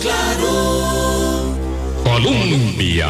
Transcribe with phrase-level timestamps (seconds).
[0.00, 1.54] Claro.
[2.02, 3.08] Colombia.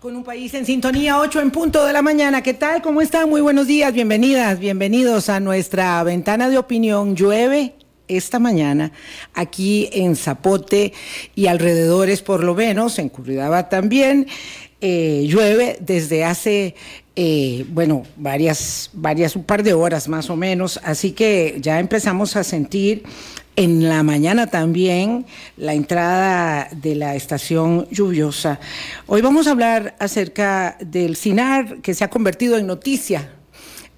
[0.00, 2.42] Con un país en sintonía, 8 en punto de la mañana.
[2.42, 2.82] ¿Qué tal?
[2.82, 3.28] ¿Cómo están?
[3.28, 7.14] Muy buenos días, bienvenidas, bienvenidos a nuestra ventana de opinión.
[7.14, 7.74] Llueve
[8.08, 8.92] esta mañana
[9.34, 10.92] aquí en Zapote
[11.34, 14.26] y alrededores por lo menos, en Curridaba también.
[14.80, 16.74] Eh, llueve desde hace,
[17.14, 22.36] eh, bueno, varias, varias, un par de horas más o menos, así que ya empezamos
[22.36, 23.04] a sentir
[23.56, 25.26] en la mañana también
[25.56, 28.60] la entrada de la estación lluviosa.
[29.06, 33.32] Hoy vamos a hablar acerca del CINAR que se ha convertido en noticia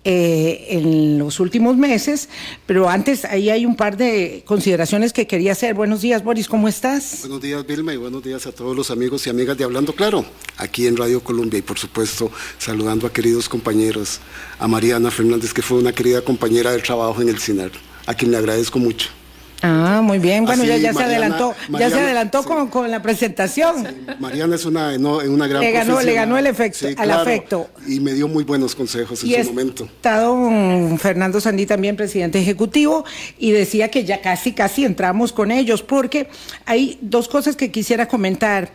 [0.04, 2.28] eh, en los últimos meses,
[2.66, 5.74] pero antes ahí hay un par de consideraciones que quería hacer.
[5.74, 7.18] Buenos días, Boris, ¿cómo estás?
[7.22, 10.24] Buenos días, Vilma, y buenos días a todos los amigos y amigas de Hablando Claro,
[10.56, 14.20] aquí en Radio Colombia, y por supuesto saludando a queridos compañeros,
[14.60, 17.72] a Mariana Fernández, que fue una querida compañera del trabajo en el CINAR,
[18.06, 19.17] a quien le agradezco mucho.
[19.60, 20.44] Ah, muy bien.
[20.44, 23.86] Bueno, Así, ya, ya se Mariana- adelantó, ya se adelantó con, con la presentación.
[24.20, 27.68] Mariana es una, no, una gran Le ganó- le ganó el efecto- al afecto.
[27.86, 29.84] Y me dio muy buenos consejos en su momento.
[29.84, 33.04] está don Fernando Sandí también, presidente ejecutivo,
[33.38, 36.28] y decía que ya casi, casi entramos con ellos, porque
[36.64, 38.70] hay dos cosas que quisiera comentar.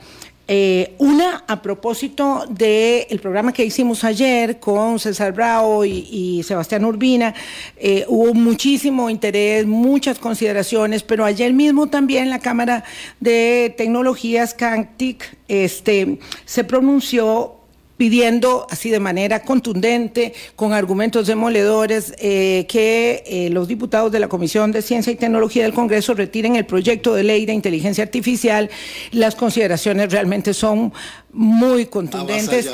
[0.46, 6.84] Eh, una, a propósito del programa que hicimos ayer con César Bravo y, y Sebastián
[6.84, 7.34] Urbina,
[7.78, 12.84] eh, hubo muchísimo interés, muchas consideraciones, pero ayer mismo también la Cámara
[13.22, 17.63] de Tecnologías CANTIC este, se pronunció
[18.04, 24.28] pidiendo así de manera contundente, con argumentos demoledores, eh, que eh, los diputados de la
[24.28, 28.70] Comisión de Ciencia y Tecnología del Congreso retiren el proyecto de ley de inteligencia artificial.
[29.14, 30.92] Las consideraciones realmente son
[31.34, 32.70] muy contundentes.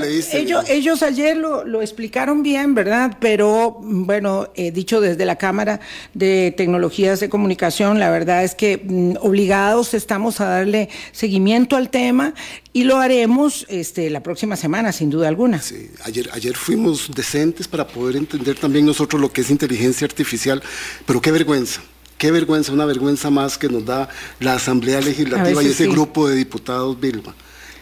[0.00, 3.18] Leíste, ellos, ellos ayer lo, lo explicaron bien, ¿verdad?
[3.20, 5.80] Pero bueno, he dicho desde la Cámara
[6.14, 11.90] de Tecnologías de Comunicación, la verdad es que mm, obligados estamos a darle seguimiento al
[11.90, 12.34] tema
[12.72, 15.60] y lo haremos este, la próxima semana, sin duda alguna.
[15.60, 20.62] Sí, ayer, ayer fuimos decentes para poder entender también nosotros lo que es inteligencia artificial,
[21.06, 21.82] pero qué vergüenza.
[22.16, 25.90] Qué vergüenza, una vergüenza más que nos da la Asamblea Legislativa y ese sí.
[25.90, 27.34] grupo de diputados, Vilma.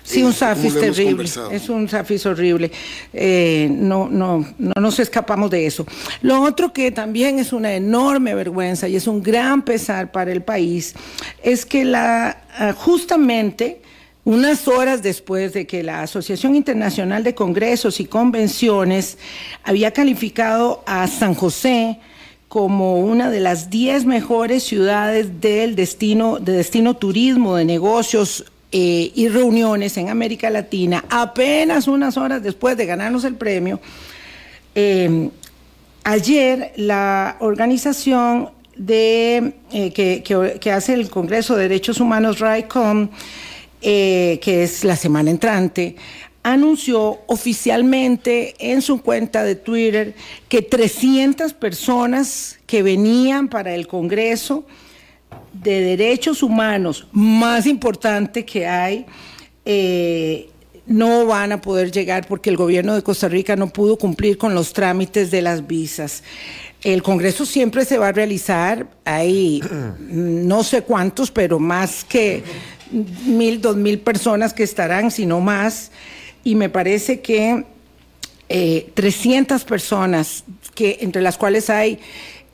[0.02, 2.70] Sí, Eh, un zafis hemos terrible, es un zafis horrible.
[3.12, 5.86] Eh, no, no, no nos escapamos de eso.
[6.22, 10.42] Lo otro que también es una enorme vergüenza y es un gran pesar para el
[10.42, 10.94] país
[11.42, 13.80] es que la ah, justamente
[14.24, 19.18] unas horas después de que la Asociación Internacional de Congresos y Convenciones
[19.64, 21.98] había calificado a San José
[22.46, 29.12] como una de las 10 mejores ciudades del destino, de destino turismo, de negocios eh,
[29.14, 33.80] y reuniones en América Latina, apenas unas horas después de ganarnos el premio,
[34.74, 35.28] eh,
[36.04, 43.08] ayer la organización de, eh, que, que- que hace el Congreso de Derechos Humanos, RICOM,
[43.82, 45.96] eh, que es la semana entrante,
[46.42, 50.14] anunció oficialmente en su cuenta de Twitter
[50.48, 54.64] que 300 personas que venían para el Congreso
[55.52, 59.06] de Derechos Humanos más importante que hay,
[59.64, 60.48] eh,
[60.86, 64.54] no van a poder llegar porque el gobierno de Costa Rica no pudo cumplir con
[64.54, 66.22] los trámites de las visas.
[66.82, 69.62] El Congreso siempre se va a realizar, hay
[69.98, 72.42] no sé cuántos, pero más que
[73.26, 75.92] mil, dos mil personas que estarán, si no más,
[76.44, 77.64] y me parece que
[78.48, 81.98] eh, 300 personas, que, entre las cuales hay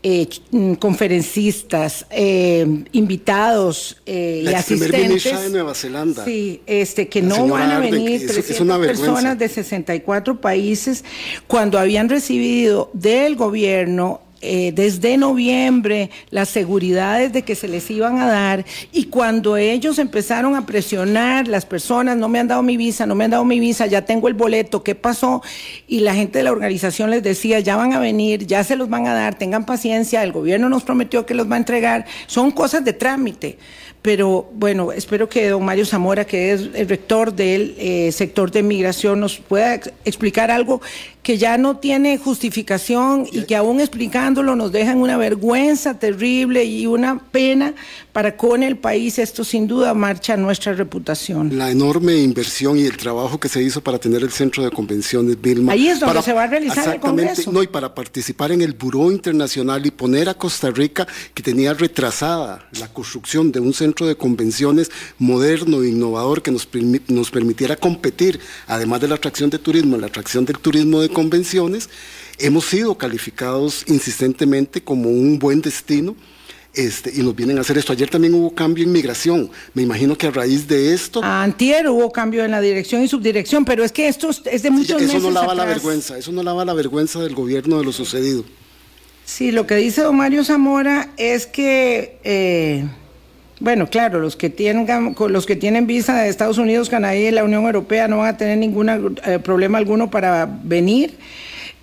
[0.02, 5.24] eh, mm, conferencistas, eh, invitados eh, La y asistentes.
[5.24, 6.24] de Nueva Zelanda.
[6.24, 9.04] Sí, este, que La no van a Arden, venir es 300 una vergüenza.
[9.12, 11.04] personas de 64 países
[11.46, 18.20] cuando habían recibido del gobierno eh, desde noviembre las seguridades de que se les iban
[18.20, 22.76] a dar y cuando ellos empezaron a presionar las personas, no me han dado mi
[22.76, 25.42] visa, no me han dado mi visa, ya tengo el boleto, ¿qué pasó?
[25.88, 28.88] Y la gente de la organización les decía, ya van a venir, ya se los
[28.88, 32.52] van a dar, tengan paciencia, el gobierno nos prometió que los va a entregar, son
[32.52, 33.58] cosas de trámite.
[34.08, 38.62] Pero bueno, espero que don Mario Zamora, que es el rector del eh, sector de
[38.62, 40.80] migración, nos pueda ex- explicar algo
[41.22, 46.86] que ya no tiene justificación y que aún explicándolo nos dejan una vergüenza terrible y
[46.86, 47.74] una pena
[48.18, 49.16] para con el país.
[49.20, 51.56] Esto sin duda marcha nuestra reputación.
[51.56, 55.40] La enorme inversión y el trabajo que se hizo para tener el centro de convenciones
[55.40, 55.70] Vilma.
[55.70, 57.52] Ahí es donde para- se va a realizar el exactamente, Congreso.
[57.52, 61.74] No, y para participar en el Buró Internacional y poner a Costa Rica, que tenía
[61.74, 66.68] retrasada la construcción de un centro de convenciones moderno e innovador que nos,
[67.06, 71.88] nos permitiera competir, además de la atracción de turismo, la atracción del turismo de convenciones,
[72.40, 76.16] hemos sido calificados insistentemente como un buen destino
[76.74, 77.92] este, y nos vienen a hacer esto.
[77.92, 79.50] Ayer también hubo cambio en migración.
[79.74, 81.22] Me imagino que a raíz de esto...
[81.22, 85.00] Antier hubo cambio en la dirección y subdirección, pero es que esto es de muchos
[85.02, 87.92] eso meses no lava la vergüenza, eso no lava la vergüenza del gobierno de lo
[87.92, 88.44] sucedido.
[89.24, 92.86] Sí, lo que dice don Mario Zamora es que, eh,
[93.60, 97.30] bueno, claro, los que tengan, con los que tienen visa de Estados Unidos, Canadá y
[97.30, 101.18] la Unión Europea no van a tener ningún problema alguno para venir.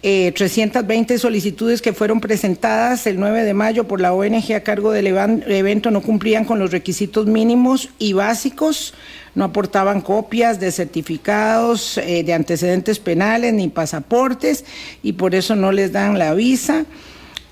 [0.08, 4.92] Eh, 320 solicitudes que fueron presentadas el 9 de mayo por la ONG a cargo
[4.92, 8.94] del evento no cumplían con los requisitos mínimos y básicos,
[9.34, 14.64] no aportaban copias de certificados eh, de antecedentes penales ni pasaportes
[15.02, 16.86] y por eso no les dan la visa.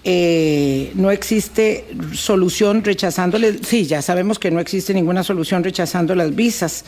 [0.05, 6.35] Eh, no existe solución rechazándoles, sí, ya sabemos que no existe ninguna solución rechazando las
[6.35, 6.83] visas,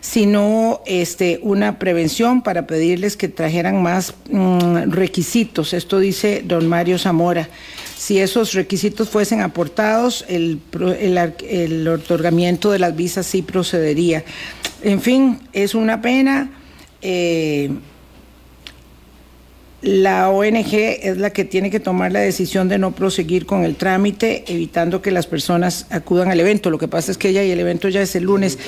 [0.00, 5.74] sino este, una prevención para pedirles que trajeran más mm, requisitos.
[5.74, 7.48] Esto dice don Mario Zamora.
[7.96, 10.60] Si esos requisitos fuesen aportados, el,
[10.98, 14.24] el el otorgamiento de las visas sí procedería.
[14.82, 16.50] En fin, es una pena.
[17.00, 17.70] eh,
[19.82, 23.76] la ONG es la que tiene que tomar la decisión de no proseguir con el
[23.76, 26.70] trámite, evitando que las personas acudan al evento.
[26.70, 28.58] Lo que pasa es que ella y el evento ya es el lunes.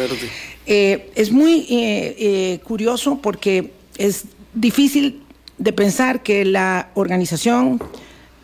[0.67, 4.25] Eh, es muy eh, eh, curioso porque es
[4.55, 5.23] difícil
[5.57, 7.81] de pensar que la organización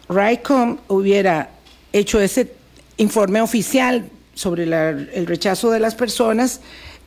[0.09, 1.51] RICOM hubiera
[1.93, 2.53] hecho ese
[2.97, 6.61] informe oficial sobre la- el rechazo de las personas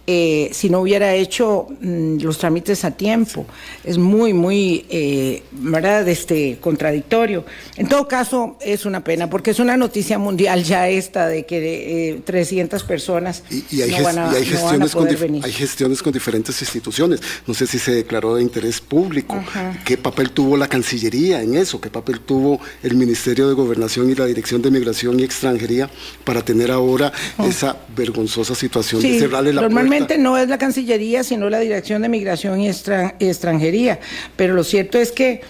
[0.09, 3.45] eh, si no hubiera hecho mm, los trámites a tiempo.
[3.83, 7.43] Es muy, muy, eh, ¿verdad?, este, contradictorio.
[7.75, 12.11] En todo caso, es una pena, porque es una noticia mundial ya esta de que
[12.11, 15.03] eh, 300 personas Y, y hay, no van a, y hay no van a con
[15.03, 15.43] poder venir.
[15.43, 17.19] hay gestiones con diferentes instituciones.
[17.45, 19.43] No sé si se declaró de interés público.
[19.83, 21.81] ¿Qué papel tuvo la Cancillería en eso?
[21.81, 25.89] ¿Qué papel tuvo el Ministerio de Gobernación y la Dirección de Migración y Extranjería
[26.23, 27.11] para tener ahora
[27.45, 29.19] esa vergonzosa situación de Oh.
[29.19, 33.99] Cerrarle la normalmente no es la Cancillería, sino la Dirección de Migración y Extran- Extranjería.
[34.35, 35.41] Pero lo cierto es que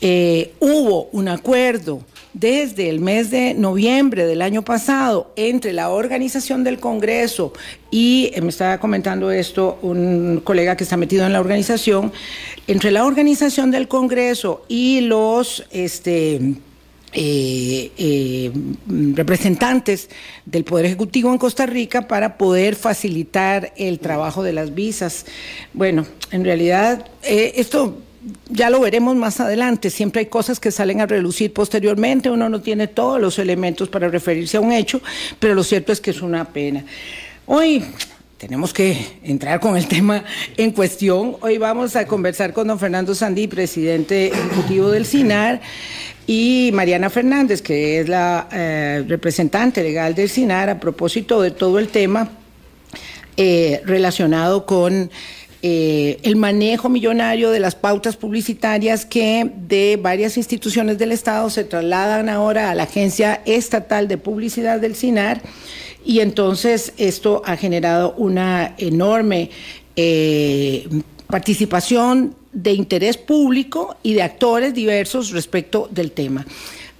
[0.00, 2.02] eh, hubo un acuerdo
[2.34, 7.52] desde el mes de noviembre del año pasado entre la organización del Congreso
[7.90, 12.12] y, eh, me estaba comentando esto un colega que está metido en la organización,
[12.66, 15.64] entre la organización del Congreso y los...
[15.70, 16.54] Este,
[17.14, 18.52] eh, eh,
[19.14, 20.10] representantes
[20.46, 25.26] del Poder Ejecutivo en Costa Rica para poder facilitar el trabajo de las visas.
[25.72, 27.98] Bueno, en realidad eh, esto
[28.48, 29.90] ya lo veremos más adelante.
[29.90, 32.30] Siempre hay cosas que salen a relucir posteriormente.
[32.30, 35.00] Uno no tiene todos los elementos para referirse a un hecho,
[35.38, 36.84] pero lo cierto es que es una pena.
[37.46, 37.84] Hoy
[38.38, 40.24] tenemos que entrar con el tema
[40.56, 41.36] en cuestión.
[41.40, 45.60] Hoy vamos a conversar con don Fernando Sandí, presidente ejecutivo del CINAR,
[46.26, 51.78] y Mariana Fernández, que es la eh, representante legal del CINAR, a propósito de todo
[51.78, 52.30] el tema
[53.36, 55.10] eh, relacionado con
[55.62, 61.64] eh, el manejo millonario de las pautas publicitarias que de varias instituciones del Estado se
[61.64, 65.42] trasladan ahora a la Agencia Estatal de Publicidad del CINAR
[66.04, 69.50] y entonces esto ha generado una enorme
[71.28, 76.46] participación de interés público y de actores diversos respecto del tema.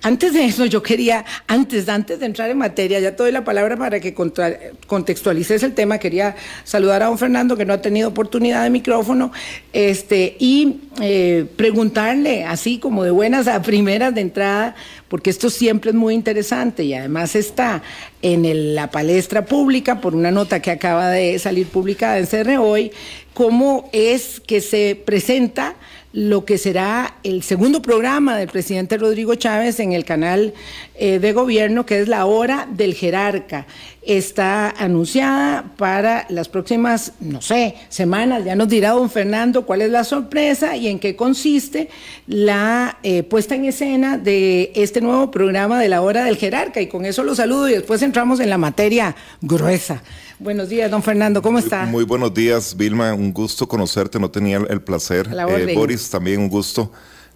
[0.03, 3.43] Antes de eso, yo quería, antes, antes de entrar en materia, ya te doy la
[3.43, 4.55] palabra para que contra-
[4.87, 5.97] contextualices el tema.
[5.97, 9.33] Quería saludar a don Fernando, que no ha tenido oportunidad de micrófono,
[9.73, 14.75] este, y eh, preguntarle, así como de buenas a primeras de entrada,
[15.09, 17.83] porque esto siempre es muy interesante y además está
[18.21, 22.91] en la palestra pública por una nota que acaba de salir publicada en CR Hoy,
[23.35, 25.75] cómo es que se presenta
[26.15, 30.55] lo que será el segundo programa del presidente Rodrigo Chávez en el canal
[30.95, 33.67] eh, de gobierno, que es La Hora del Jerarca.
[34.01, 38.45] Está anunciada para las próximas, no sé, semanas.
[38.45, 41.89] Ya nos dirá don Fernando cuál es la sorpresa y en qué consiste
[42.29, 46.81] la eh, puesta en escena de este nuevo programa de La Hora del Jerarca.
[46.81, 50.01] Y con eso lo saludo y después entramos en la materia gruesa.
[50.41, 51.87] Buenos días, don Fernando, ¿cómo está?
[51.87, 53.15] Muy buenos días, Vilma.
[53.15, 54.19] Un gusto conocerte.
[54.19, 55.29] No tenía el placer.
[55.29, 55.75] Orden.
[55.75, 56.91] Boris, también un gusto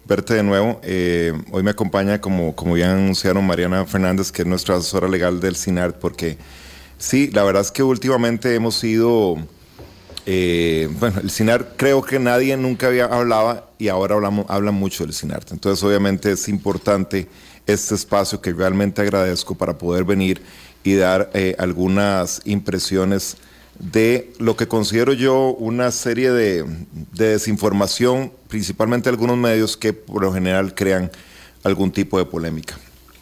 [0.05, 0.81] verte de nuevo.
[0.83, 5.39] Eh, hoy me acompaña, como, como ya anunciaron, Mariana Fernández, que es nuestra asesora legal
[5.39, 6.37] del CINART, porque
[6.97, 9.37] sí, la verdad es que últimamente hemos sido.
[10.25, 15.05] eh, bueno, el CINART creo que nadie nunca había hablaba y ahora hablamos, hablan mucho
[15.05, 15.53] del CINART.
[15.53, 17.29] Entonces, obviamente es importante
[17.65, 20.41] este espacio que realmente agradezco para poder venir
[20.89, 23.37] y dar eh, algunas impresiones
[23.77, 26.65] de lo que considero yo una serie de,
[27.13, 31.11] de desinformación, principalmente algunos medios que por lo general crean
[31.63, 32.77] algún tipo de polémica.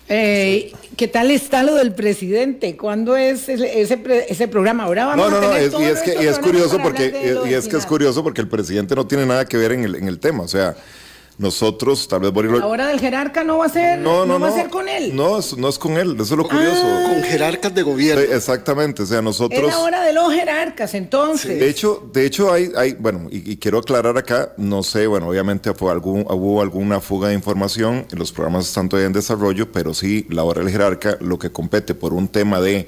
[0.10, 2.78] Eh, ¿Qué tal está lo del presidente?
[2.78, 4.84] ¿Cuándo es ese, ese, programa?
[4.84, 7.54] Ahora vamos No, no, a no, es, y es que y es curioso porque y
[7.54, 10.08] es que es curioso porque el presidente no tiene nada que ver en el, en
[10.08, 10.78] el tema, o sea,
[11.38, 14.34] nosotros tal vez Boris lo- La hora del jerarca no va a ser, no, no,
[14.40, 15.16] va no, a ser con él.
[15.16, 16.82] No, es- no es con él, eso es lo curioso.
[16.82, 18.24] Con jerarcas de gobierno.
[18.24, 21.60] Sí, exactamente, o sea, es nosotros la hora de los jerarcas, entonces.
[21.60, 25.28] De hecho, de hecho hay, hay bueno, y, y quiero aclarar acá, no sé, bueno,
[25.30, 29.94] obviamente fue algún, hubo alguna fuga de información, los programas están todavía en desarrollo, pero
[29.94, 32.88] sí, la hora del jerarca, lo que compete por un tema de...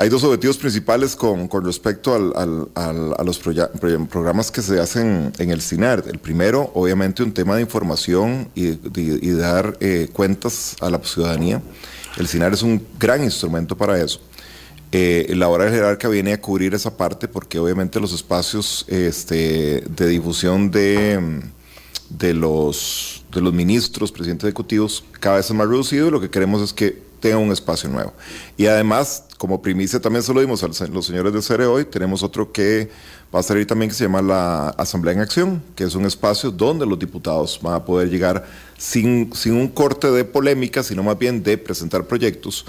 [0.00, 5.50] Hay dos objetivos principales con, respecto al- al- a los programas que se hacen en
[5.50, 6.04] el CINAR.
[6.06, 11.00] El primero, obviamente, un tema de información y, de- y dar eh, cuentas a la
[11.02, 11.60] ciudadanía.
[12.16, 14.20] El CINAR es un gran instrumento para eso.
[14.92, 19.82] Eh, la hora del jerarca viene a cubrir esa parte porque obviamente los espacios este,
[19.88, 21.40] de difusión de,
[22.08, 26.30] de, los, de los ministros, presidentes ejecutivos, cada vez es más reducido y lo que
[26.30, 28.12] queremos es que tenga un espacio nuevo.
[28.56, 32.22] Y además, como primicia también se lo dimos a los señores de CERE hoy, tenemos
[32.22, 32.88] otro que
[33.34, 36.50] va a salir también que se llama la Asamblea en Acción, que es un espacio
[36.50, 38.44] donde los diputados van a poder llegar
[38.76, 42.64] sin, sin un corte de polémica, sino más bien de presentar proyectos.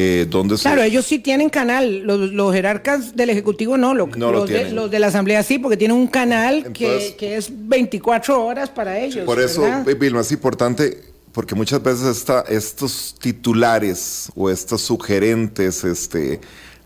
[0.00, 4.06] eh, donde se- Claro, ellos sí tienen canal, los, los jerarcas del Ejecutivo no, lo-
[4.06, 7.14] No lo los, de, los de la Asamblea sí, porque tienen un canal que, Entonces-
[7.16, 9.24] que es 24 horas para ellos.
[9.24, 9.88] Por eso, ¿verdad?
[9.88, 11.02] eh, Vilma, es importante
[11.38, 16.40] porque muchas veces esta, estos titulares o estas sugerentes este,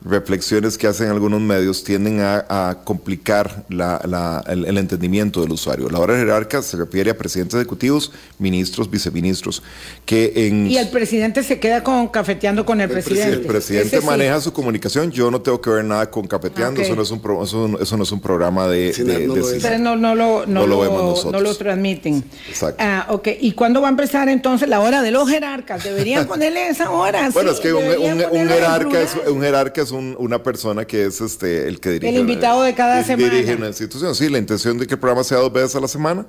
[0.04, 5.52] reflexiones que hacen algunos medios tienden a, a complicar la- la- el, el entendimiento del
[5.52, 5.88] usuario.
[5.90, 9.62] La hora jerarca se refiere a presidentes ejecutivos, ministros, viceministros,
[10.04, 10.66] que en...
[10.66, 13.34] Y el presidente se queda con cafeteando con el, presidente.
[13.34, 14.06] El presidente Ese sí.
[14.06, 15.10] maneja su comunicación.
[15.10, 16.80] Yo no tengo que ver nada con cafeteando.
[16.80, 16.86] Ok.
[16.86, 19.34] Eso, no es un pro- eso, eso no es un programa de, Sí, de- no,
[19.34, 21.32] de lo no, no no, vemos nosotros.
[21.32, 22.24] no lo transmiten.
[22.48, 22.76] Exacto.
[22.84, 23.28] Ah, ok.
[23.40, 25.84] ¿Y cuándo va a empezar entonces la hora de los jerarcas?
[25.84, 27.30] Deberían ponerle esa hora.
[27.30, 31.04] Bueno, sí, es que un, un- jerarca es, un jerarca es un- una persona que
[31.06, 32.08] es este el que dirige.
[32.12, 33.32] El invitado de cada semana.
[33.32, 34.14] Dirige una institución.
[34.14, 36.26] Sí, la intención de que el programa sea dos veces a la semana.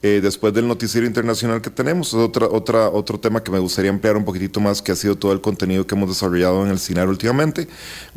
[0.00, 3.90] eh, después del noticiero internacional que tenemos, es otra, otra, otro tema que me gustaría
[3.90, 6.78] ampliar un poquitito más, que ha sido todo el contenido que hemos desarrollado en el
[6.78, 7.66] CINAR últimamente.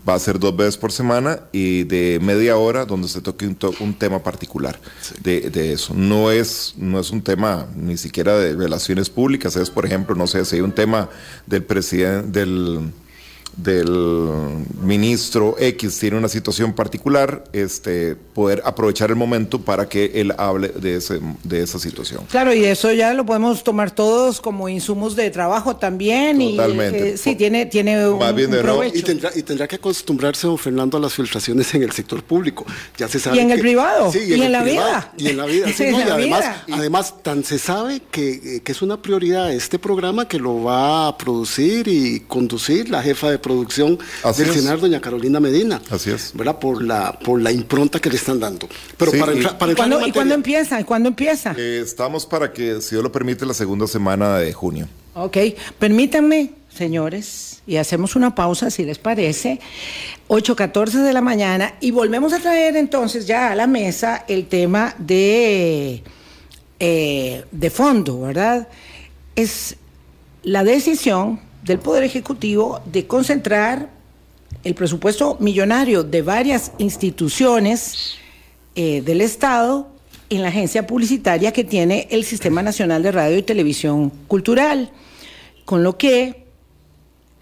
[0.07, 3.55] Va a ser dos veces por semana y de media hora donde se toque un,
[3.55, 4.79] to- un tema particular
[5.23, 5.95] de, de eso.
[5.95, 10.27] No es, no es un tema ni siquiera de relaciones públicas, es por ejemplo, no
[10.27, 11.09] sé, si hay un tema
[11.47, 12.91] del presidente, del
[13.57, 20.33] del ministro X tiene una situación particular, este, poder aprovechar el momento para que él
[20.37, 22.25] hable de, ese, de esa situación.
[22.29, 26.39] Claro, y eso ya lo podemos tomar todos como insumos de trabajo también.
[26.39, 26.99] Totalmente.
[26.99, 28.97] Y, eh, sí, tiene, tiene un, Más bien un de nuevo, provecho.
[28.97, 32.65] Y tendrá, y tendrá que acostumbrarse, don Fernando, a las filtraciones en el sector público.
[32.97, 35.13] Ya se sabe Y en el privado, Sí, y en el la privado, vida.
[35.17, 35.67] Y en la vida.
[35.73, 36.77] sí, En no, y la además, vida.
[36.77, 41.07] además, tan se sabe que, eh, que es una prioridad este programa que lo va
[41.07, 44.57] a producir y conducir la jefa de producción Así del es.
[44.61, 45.81] CINAR, doña Carolina Medina.
[45.89, 46.31] Así es.
[46.33, 46.59] ¿Verdad?
[46.59, 48.67] Por la, por la impronta que le están dando.
[48.97, 50.79] Pero Sí, para, y- entrar para ¿Y entrar en cuándo, ¿Y materia- cuándo empieza?
[50.79, 51.55] ¿Y cuándo empieza?
[51.57, 54.87] Eh, estamos para que, si Dios lo permite, la segunda semana de junio.
[55.13, 55.37] Ok,
[55.77, 59.59] permítanme, señores, y hacemos una pausa, si les parece,
[60.29, 64.95] 8.14 de la mañana, y volvemos a traer entonces ya a la mesa el tema
[64.97, 66.01] de,
[66.79, 68.67] eh, de fondo, ¿verdad?
[69.35, 69.75] Es
[70.43, 73.89] la decisión del Poder Ejecutivo de concentrar
[74.63, 78.15] el presupuesto millonario de varias instituciones
[78.75, 79.87] eh, del Estado
[80.29, 84.91] en la agencia publicitaria que tiene el Sistema Nacional de Radio y Televisión Cultural,
[85.65, 86.45] con lo que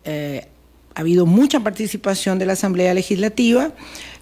[0.06, 0.48] eh,
[0.96, 3.72] ha habido mucha participación de la Asamblea Legislativa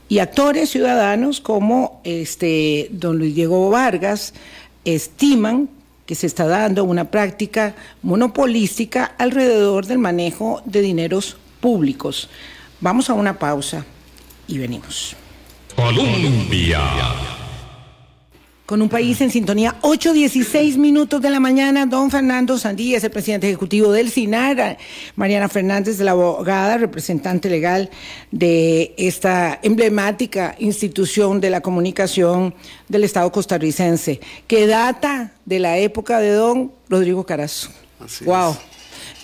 [0.10, 4.34] y actores ciudadanos como este don Luis Diego Vargas
[4.86, 5.70] estiman
[6.08, 12.30] que se está dando una práctica monopolística alrededor del manejo de dineros públicos.
[12.80, 13.86] Vamos a una pausa
[14.48, 15.16] y venimos.
[15.76, 17.37] Colombia.
[18.68, 23.12] Con un país en sintonía, 8.16 minutos de la mañana, don Fernando Sandía es el
[23.12, 24.78] presidente ejecutivo del CINAR,
[25.16, 27.90] Mariana Fernández, la abogada, representante legal
[28.30, 32.54] de esta emblemática institución de la comunicación
[32.90, 37.70] del Estado costarricense, que data de la época de don Rodrigo Carazo.
[38.02, 38.52] Así wow.
[38.52, 38.77] es.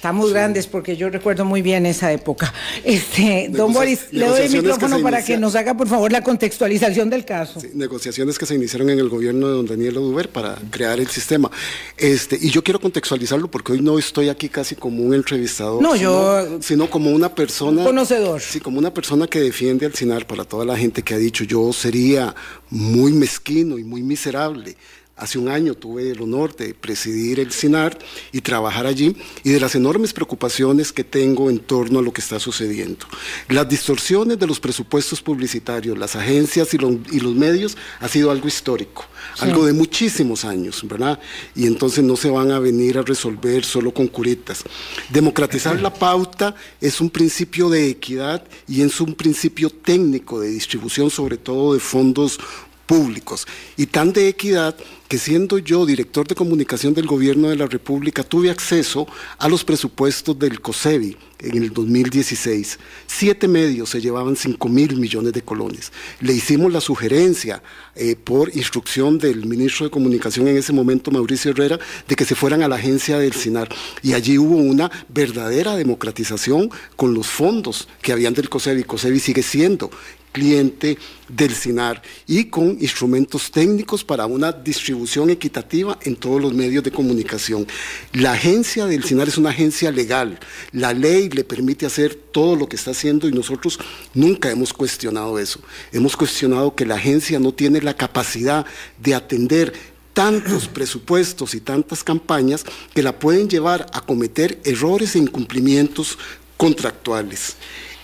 [0.04, 2.54] Estamos grandes porque yo recuerdo muy bien esa época.
[2.84, 6.12] Este, don Boris, le doy el que micrófono para inicia- que nos haga por favor
[6.12, 7.62] la contextualización del caso.
[7.62, 11.08] Sí, negociaciones que se iniciaron en el gobierno de don Daniel Oduber para crear el
[11.08, 11.50] sistema.
[11.96, 15.96] Este, y yo quiero contextualizarlo porque hoy no estoy aquí casi como un entrevistador, No,
[15.96, 16.02] sino,
[16.50, 18.42] yo- sino como una persona conocedor.
[18.42, 21.46] Sí, como una persona que defiende al CINAR para toda la gente que ha dicho
[21.46, 22.36] yo sería
[22.70, 24.76] muy mezquino y muy miserable
[25.16, 28.00] Hace un año tuve el honor de presidir el SINAR
[28.32, 32.20] y trabajar allí y de las enormes preocupaciones que tengo en torno a lo que
[32.20, 33.06] está sucediendo.
[33.48, 38.32] Las distorsiones de los presupuestos publicitarios, las agencias y, lo, y los medios ha sido
[38.32, 39.06] algo histórico,
[39.36, 39.46] sí.
[39.46, 41.20] algo de muchísimos años, ¿verdad?
[41.56, 44.64] Y entonces no se van a venir a resolver solo con curitas.
[45.12, 51.12] Democratizar la pauta es un principio de equidad y es un principio técnico de distribución,
[51.12, 52.40] sobre todo de fondos
[52.86, 53.48] públicos
[53.78, 54.76] y tan de equidad
[55.08, 59.64] que siendo yo director de comunicación del gobierno de la República tuve acceso a los
[59.64, 62.80] presupuestos del COSEBI en el 2016.
[63.06, 65.92] Siete medios se llevaban 5 mil millones de colones.
[66.20, 67.62] Le hicimos la sugerencia
[67.96, 72.36] eh, por instrucción del ministro de Comunicación en ese momento, Mauricio Herrera, de que se
[72.36, 73.70] fueran a la agencia del SINAR.
[74.02, 78.84] Y allí hubo una verdadera democratización con los fondos que habían del COSEBI.
[78.84, 79.92] COSEBI sigue siendo
[80.34, 80.98] cliente
[81.30, 86.92] del SINAR y con instrumentos técnicos para una distribución equitativa en todos los medios de
[86.92, 87.66] comunicación.
[88.12, 90.38] La agencia del SINAR es una agencia legal,
[90.74, 93.80] la ley le permite hacer todo lo que está haciendo y nosotros
[94.14, 95.62] nunca hemos cuestionado eso.
[95.94, 98.66] Hemos cuestionado que la agencia no tiene la capacidad
[99.00, 99.74] de atender
[100.14, 106.18] tantos presupuestos y tantas campañas que la pueden llevar a cometer errores e incumplimientos
[106.58, 107.56] contractuales.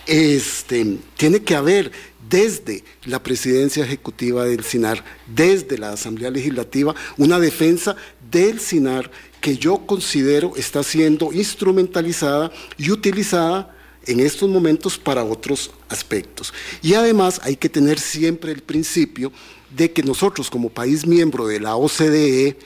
[0.06, 1.92] Este, tiene que haber
[2.30, 7.96] desde la presidencia ejecutiva del SINAR, desde la Asamblea Legislativa, una defensa
[8.30, 9.10] del SINAR
[9.40, 16.54] que yo considero está siendo instrumentalizada y utilizada en estos momentos para otros aspectos.
[16.82, 19.32] Y además hay que tener siempre el principio
[19.76, 22.56] de que nosotros como país miembro de la OCDE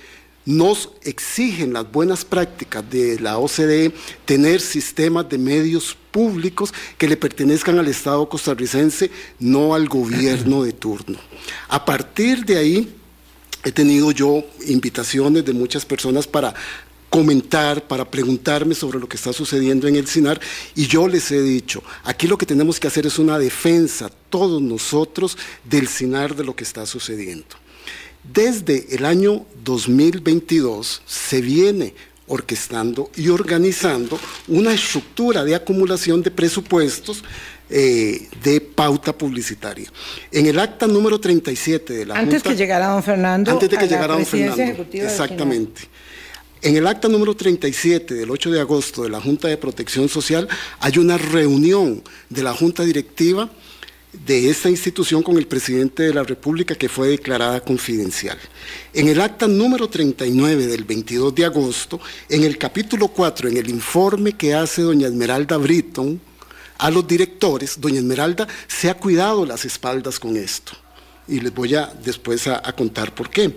[0.46, 3.92] nos exigen las buenas prácticas de la OCDE
[4.24, 9.10] tener sistemas de medios públicos que le pertenezcan al Estado costarricense,
[9.40, 11.18] no al gobierno de turno.
[11.68, 12.94] A partir de ahí,
[13.64, 16.54] he tenido yo invitaciones de muchas personas para
[17.08, 20.40] comentar, para preguntarme sobre lo que está sucediendo en el SINAR
[20.74, 24.60] y yo les he dicho, aquí lo que tenemos que hacer es una defensa, todos
[24.60, 27.63] nosotros, del SINAR de lo que está sucediendo.
[28.32, 31.94] Desde el año 2022 se viene
[32.26, 37.22] orquestando y organizando una estructura de acumulación de presupuestos
[37.68, 39.90] eh, de pauta publicitaria.
[40.32, 43.50] En el acta número 37 de la Antes Junta, que llegara don Fernando.
[43.50, 44.86] Antes de que llegara don Fernando.
[44.92, 45.82] Exactamente.
[46.62, 50.48] En el acta número 37 del 8 de agosto de la Junta de Protección Social
[50.80, 53.50] hay una reunión de la Junta Directiva
[54.26, 58.38] de esta institución con el presidente de la República que fue declarada confidencial.
[58.92, 63.68] En el acta número 39 del 22 de agosto, en el capítulo 4, en el
[63.68, 66.20] informe que hace doña Esmeralda Britton
[66.78, 70.72] a los directores, doña Esmeralda se ha cuidado las espaldas con esto.
[71.26, 73.56] Y les voy a después a contar por qué.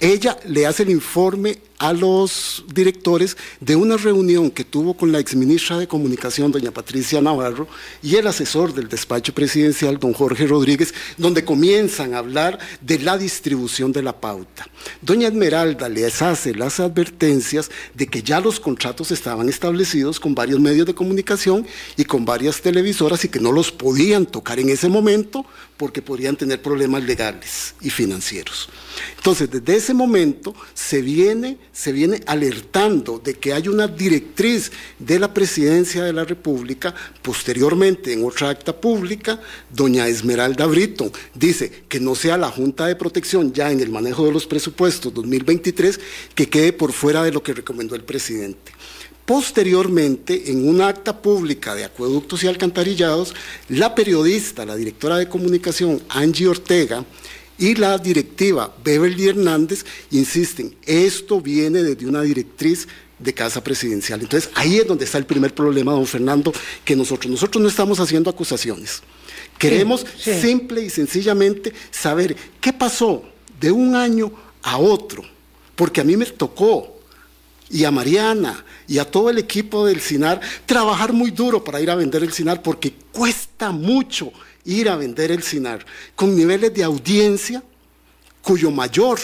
[0.00, 5.18] Ella le hace el informe a los directores de una reunión que tuvo con la
[5.18, 7.66] exministra de Comunicación, doña Patricia Navarro,
[8.02, 13.16] y el asesor del despacho presidencial, don Jorge Rodríguez, donde comienzan a hablar de la
[13.16, 14.68] distribución de la pauta.
[15.00, 20.60] Doña Esmeralda les hace las advertencias de que ya los contratos estaban establecidos con varios
[20.60, 21.66] medios de comunicación
[21.96, 25.46] y con varias televisoras y que no los podían tocar en ese momento
[25.78, 28.68] porque podrían tener problemas legales y financieros.
[29.16, 35.18] Entonces, desde ese momento se viene se viene alertando de que hay una directriz de
[35.18, 42.00] la presidencia de la República, posteriormente en otra acta pública, doña Esmeralda Brito dice que
[42.00, 46.00] no sea la Junta de Protección ya en el manejo de los presupuestos 2023
[46.34, 48.72] que quede por fuera de lo que recomendó el presidente.
[49.30, 53.32] Posteriormente, en una acta pública de acueductos y alcantarillados,
[53.68, 57.04] la periodista, la directora de comunicación, Angie Ortega,
[57.60, 64.22] y la directiva Beverly Hernández insisten, esto viene desde una directriz de casa presidencial.
[64.22, 66.52] Entonces, ahí es donde está el primer problema, don Fernando,
[66.84, 69.02] que nosotros, nosotros no estamos haciendo acusaciones.
[69.58, 70.40] Queremos Sí, sí.
[70.40, 73.22] simple y sencillamente saber qué pasó
[73.60, 75.22] de un año a otro,
[75.76, 76.98] porque a mí me tocó
[77.68, 81.90] y a Mariana y a todo el equipo del SINAR trabajar muy duro para ir
[81.90, 84.32] a vender el SINAR porque cuesta mucho
[84.64, 87.62] ir a vender el SINAR con niveles de audiencia
[88.42, 89.18] cuyo mayor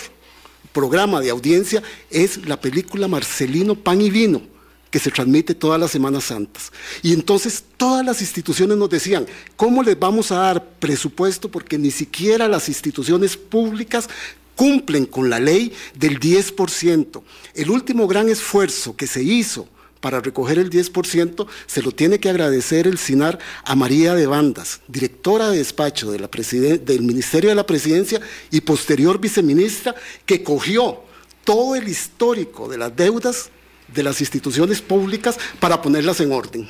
[0.72, 4.42] programa de audiencia es la película Marcelino Pan y Vino
[4.90, 6.72] que se transmite todas las Semanas Santas.
[7.02, 11.50] Y entonces todas las instituciones nos decían, ¿cómo les vamos a dar presupuesto?
[11.50, 14.08] Porque ni siquiera las instituciones públicas
[14.54, 17.22] cumplen con la ley del 10%.
[17.54, 19.68] El último gran esfuerzo que se hizo
[20.00, 24.80] para recoger el 10%, se lo tiene que agradecer el SINAR a María de Bandas,
[24.88, 31.00] directora de despacho del Ministerio de la Presidencia y posterior viceministra, que cogió
[31.44, 33.50] todo el histórico de las deudas
[33.94, 36.68] de las instituciones públicas para ponerlas en orden.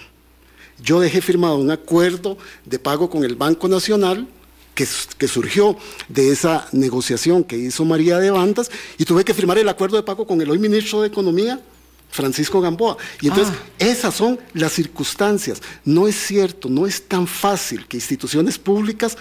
[0.83, 4.29] Yo dejé firmado un acuerdo de pago con el Banco Nacional
[4.75, 4.87] que,
[5.17, 5.77] que, surgió
[6.09, 10.03] de esa negociación que hizo María de Bandas y tuve que firmar el acuerdo de
[10.03, 11.63] pago con el hoy ministro de Economía,
[12.11, 12.97] Francisco Gamboa.
[13.21, 13.67] Y entonces ah.
[13.79, 15.61] esas son las circunstancias.
[15.85, 19.17] No es cierto, no es tan fácil que instituciones públicas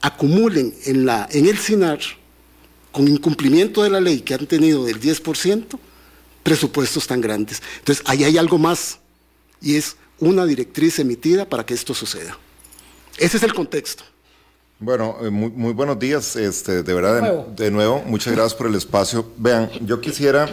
[0.00, 2.00] acumulen en, la, en el SINAR,
[2.90, 5.78] con incumplimiento de la ley que han tenido del 10%,
[6.42, 7.62] presupuestos tan grandes.
[7.78, 8.98] Entonces ahí hay algo más
[9.60, 12.36] y es una directriz emitida para que esto suceda.
[13.16, 14.04] Ese es el contexto.
[14.78, 18.74] Bueno, eh, muy, muy, buenos días, este, de verdad, de, nuevo, muchas gracias por el
[18.74, 19.30] espacio.
[19.36, 20.48] Vean, yo quisiera,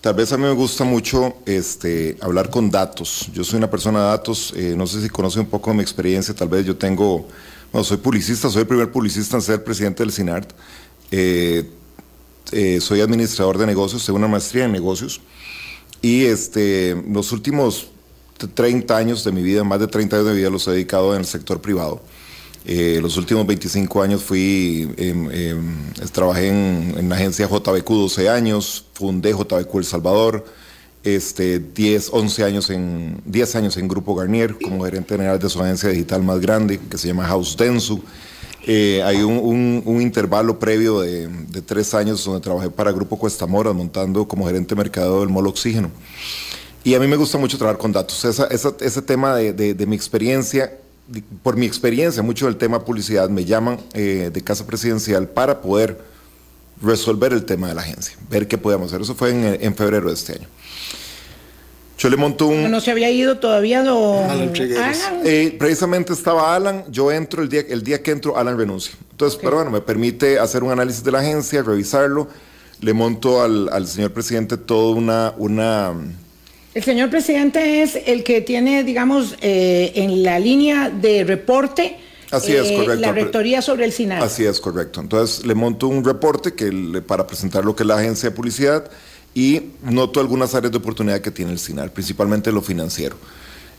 [0.00, 3.28] tal vez a mí me gusta mucho este, hablar con datos.
[3.32, 5.82] Yo soy una persona de datos, eh, no sé si conoce un poco de mi
[5.82, 7.26] experiencia, tal vez yo tengo,
[7.72, 10.52] bueno, soy publicista, soy el primer publicista en ser presidente del CINART.
[11.10, 11.70] Eh,
[12.80, 15.20] soy administrador de negocios, tengo una maestría en negocios
[16.00, 17.88] y este, los últimos
[18.54, 21.20] 30 años de mi vida, más de 30 años de vida los he dedicado en
[21.20, 22.02] el sector privado.
[22.68, 28.86] Eh, los últimos 25 años fui, em, em, trabajé en, la agencia JBQ 12 años,
[28.92, 30.44] fundé JBQ El Salvador,
[31.04, 35.62] este, 10, 11 años en, 10 años en Grupo Garnier como gerente general de su
[35.62, 38.02] agencia digital más grande que se llama House Densu.
[38.66, 43.46] Eh, hay un, un, intervalo previo de, de, tres años donde trabajé para Grupo Cuesta
[43.46, 45.88] Mora montando como gerente de mercado del Molo Oxígeno.
[46.86, 48.24] Y a mí me gusta mucho trabajar con datos.
[48.24, 50.72] Esa, ese tema de, de, mi experiencia,
[51.42, 55.98] por mi experiencia, mucho del tema publicidad, me llaman eh, de Casa Presidencial para poder
[56.82, 59.02] resolver el tema de la agencia, ver qué podemos hacer.
[59.02, 60.48] Eso fue en, en febrero de este año.
[61.98, 62.70] Yo le monto un...
[62.70, 64.52] No se había ido todavía Alan
[65.24, 68.94] eh, precisamente estaba Alan, yo entro el día, el día que entro, Alan renuncia.
[69.12, 72.28] Entonces, pero bueno, me permite hacer un análisis de la agencia, revisarlo,
[72.80, 75.94] le monto al, al señor presidente toda una, una
[76.76, 81.96] el señor presidente es el que tiene, digamos, eh, en la línea de reporte.
[82.30, 83.00] Así es, eh, correcto.
[83.00, 84.22] La rectoría sobre el SINAR.
[84.22, 85.00] Así es, correcto.
[85.00, 88.90] Entonces le monto un reporte que para presentar lo que es la agencia de publicidad
[89.34, 93.16] y noto algunas áreas de oportunidad que tiene el SINAR, principalmente lo financiero.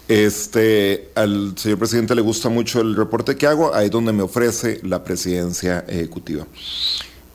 [0.07, 4.23] Este, al señor presidente le gusta mucho el reporte que hago, ahí es donde me
[4.23, 6.47] ofrece la presidencia ejecutiva.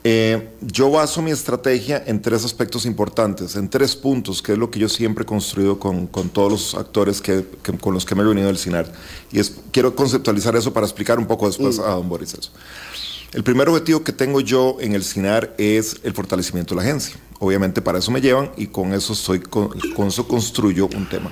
[0.04, 4.68] Eh, yo baso mi estrategia en tres aspectos importantes, en tres puntos, que es lo
[4.68, 7.44] que yo siempre he construido con, con todos los actores que,
[7.80, 8.92] con los que me he reunido el CINAR.
[9.30, 11.82] Y es, quiero conceptualizar eso para explicar un poco después mm.
[11.82, 12.50] a don Boris eso.
[13.32, 17.16] El primer objetivo que tengo yo en el CINAR es el fortalecimiento de la agencia.
[17.38, 21.30] Obviamente para eso me llevan y con eso, soy, con, con eso construyo un tema.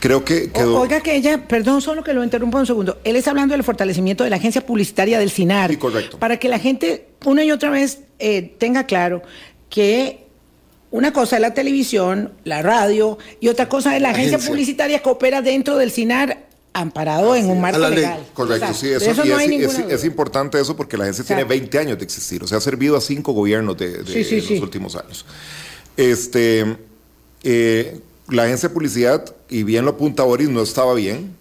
[0.00, 2.98] Creo que Oiga que ella, perdón, solo que lo interrumpa un segundo.
[3.04, 5.70] Él está hablando del fortalecimiento de la agencia publicitaria del CINAR.
[5.70, 6.18] Sí, correcto.
[6.18, 9.22] Para que la gente una y otra vez eh, tenga claro
[9.70, 10.26] que
[10.90, 15.08] una cosa es la televisión, la radio, y otra cosa es la agencia, publicitaria que
[15.08, 18.20] opera dentro del CINAR amparado en un marco legal.
[18.34, 22.46] Correcto, sí, eso, es, importante eso porque la agencia tiene 20 años de existir, o
[22.46, 25.24] sea, ha servido a cinco gobiernos de, los últimos años.
[25.96, 26.76] Este,
[27.42, 31.36] eh, la agencia de publicidad, y bien lo apunta Boris, no estaba bien.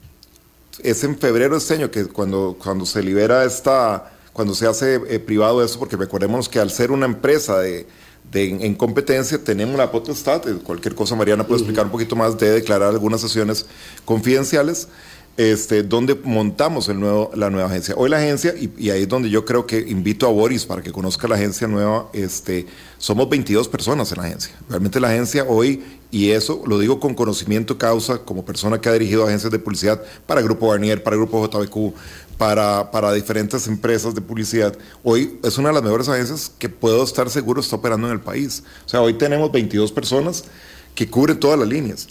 [0.83, 5.01] Es en febrero de este año que cuando, cuando se libera esta, cuando se hace
[5.07, 7.87] eh, privado eso, porque recordemos que al ser una empresa de,
[8.33, 12.89] en competencia tenemos la potestad, cualquier cosa Mariana puede explicar un poquito más, de declarar
[12.89, 13.65] algunas sesiones
[14.03, 14.89] confidenciales
[15.37, 17.93] este, donde montamos el nuevo, la nueva agencia.
[17.97, 20.91] Hoy la agencia, y, ahí es donde yo creo que invito a Boris para que
[20.91, 22.65] conozca la agencia nueva, este,
[22.97, 24.55] somos 22 personas en la agencia.
[24.69, 28.93] Realmente la agencia hoy, y eso lo digo con conocimiento causa, como persona que ha
[28.93, 31.93] dirigido agencias de publicidad para Grupo Garnier, para Grupo JBQ,
[32.37, 37.03] para, para diferentes empresas de publicidad, hoy es una de las mejores agencias que puedo
[37.03, 38.63] estar seguro está operando en el país.
[38.85, 40.45] O sea, hoy tenemos 22 personas
[40.93, 42.07] que cubren todas las líneas.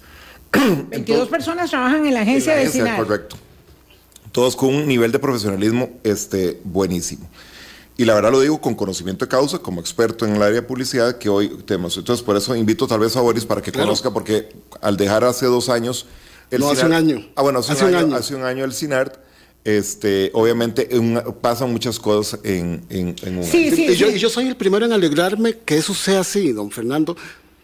[0.90, 2.97] 22 personas trabajan en la agencia, de Sinal.
[2.97, 3.37] Correcto.
[4.33, 7.29] Todos con un nivel de profesionalismo este, buenísimo.
[7.97, 10.62] Y la verdad lo digo con conocimiento de causa, como experto en el área de
[10.62, 11.97] publicidad que hoy tenemos.
[11.97, 14.49] Entonces, por eso invito tal vez a Boris para que conozca, porque
[14.81, 16.07] al dejar hace dos años...
[16.51, 17.29] El no, hace un año.
[17.37, 19.17] Ah, bueno, hace, un, año, Hace un año el CINART,
[19.64, 20.88] este, obviamente
[21.40, 24.85] pasan muchas cosas en, en, un sí, Sí, y, yo, y yo soy el primero
[24.85, 27.17] en alegrarme que eso sea así, don Fernando,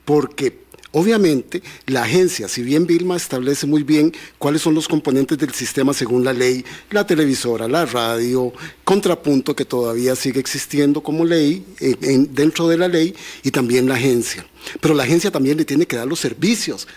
[0.05, 5.55] porque Obviamente, la agencia, si bien Vilma establece muy bien cuáles son los componentes del
[5.55, 11.65] sistema según la ley, la televisora, la radio, contrapunto que todavía sigue existiendo como ley
[11.79, 11.97] eh,
[12.31, 14.45] dentro de la ley y también la agencia.
[14.81, 16.89] Pero la agencia también le tiene que dar los servicios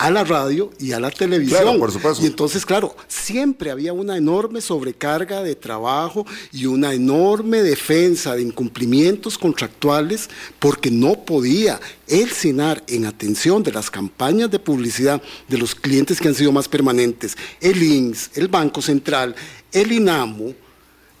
[0.00, 1.60] a la radio y a la televisión.
[1.60, 2.24] Claro, por supuesto.
[2.24, 8.40] Y entonces, claro, siempre había una enorme sobrecarga de trabajo y una enorme defensa de
[8.40, 15.58] incumplimientos contractuales porque no podía el SINAR en atención de las campañas de publicidad de
[15.58, 19.36] los clientes que han sido más permanentes, el INS, el Banco Central,
[19.70, 20.54] el INAMU,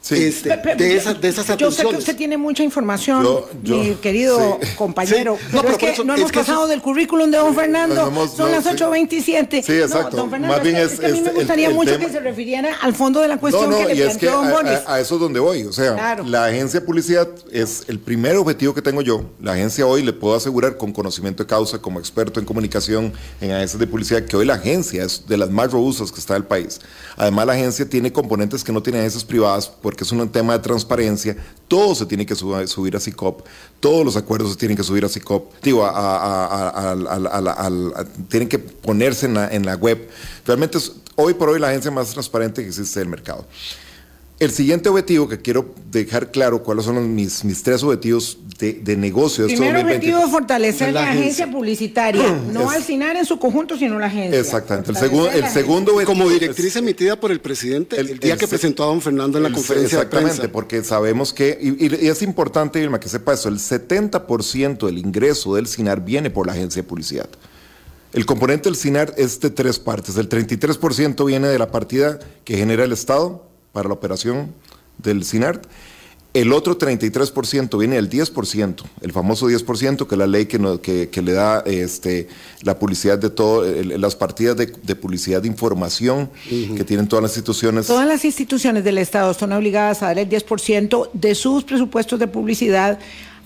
[0.02, 0.14] Sí.
[0.24, 1.98] este, de, esas, de esas Yo sé que atenciones.
[1.98, 4.68] usted tiene mucha información, Yo- yo- mi querido sí.
[4.76, 5.36] compañero.
[5.38, 5.46] Sí.
[5.54, 7.54] No, pero es que eso- no es hemos que pasado eso- del currículum de don
[7.54, 7.94] Fernando.
[7.96, 8.70] no hemos- Son no, las sí.
[8.70, 9.62] 8.27.
[9.62, 10.16] Sí, exacto.
[10.16, 11.68] No, don Fernando, Más bien es, que- es- es que a mí me el- gustaría
[11.68, 14.00] el mucho tema- que se refiriera al fondo de la cuestión no, que le y
[14.00, 14.78] es que planteó don a, Boris.
[14.86, 15.64] a- a eso es donde voy.
[15.64, 16.24] O sea, Claro.
[16.24, 19.24] la agencia de publicidad es el primer objetivo que tengo yo.
[19.40, 23.52] La agencia hoy le puedo asegurar con conocimiento de causa, como experto en comunicación en
[23.52, 26.42] agencias de publicidad, que hoy la agencia es de las más robustas que está en
[26.42, 26.80] el país.
[27.18, 30.60] Además, la agencia tiene componentes que no tienen agencias privadas porque es un tema de
[30.60, 33.44] transparencia, todo se tiene que subir a CICOP,
[33.80, 36.94] todos los acuerdos se tienen que subir a CICOP, digo, a,
[38.28, 40.08] tienen que ponerse en la, en la web.
[40.46, 43.44] Realmente es, hoy por hoy la agencia más transparente que existe del mercado.
[44.40, 48.72] El siguiente objetivo que quiero dejar claro cuáles son los- mis, mis tres objetivos de,
[48.72, 49.96] de negocio este Primer 2020.
[49.96, 51.50] objetivo es fortalecer la, la agencia, agencia.
[51.50, 54.40] publicitaria, no Es- al CINAR en su conjunto, sino la agencia.
[54.40, 54.90] Exactamente.
[54.92, 55.60] El, Fortalecer segundo la el agencia.
[55.62, 58.50] segundo objetivo Como es- directriz emitida por el presidente el, El- día el que se-
[58.50, 60.52] presentó a don Fernando en la El- conferencia de Exactamente, prensa.
[60.52, 64.96] porque sabemos que, y, y- y es importante, Irma, que sepa eso, el 70% del
[64.96, 67.28] ingreso del CINAR viene por la agencia de publicidad.
[68.14, 70.16] El componente del CINAR es de tres partes.
[70.16, 74.52] El 33% viene de la partida que genera el Estado para la operación
[74.98, 75.60] del CINAR.
[76.32, 80.80] El otro 33% viene del 10%, el famoso 10%, que es la ley que, no-
[80.80, 82.28] que, que le da este,
[82.62, 87.24] la publicidad de todo, el- las partidas de, de publicidad de información que tienen todas
[87.24, 87.88] las instituciones.
[87.88, 92.28] Todas las instituciones del Estado son obligadas a dar el 10% de sus presupuestos de
[92.28, 93.00] publicidad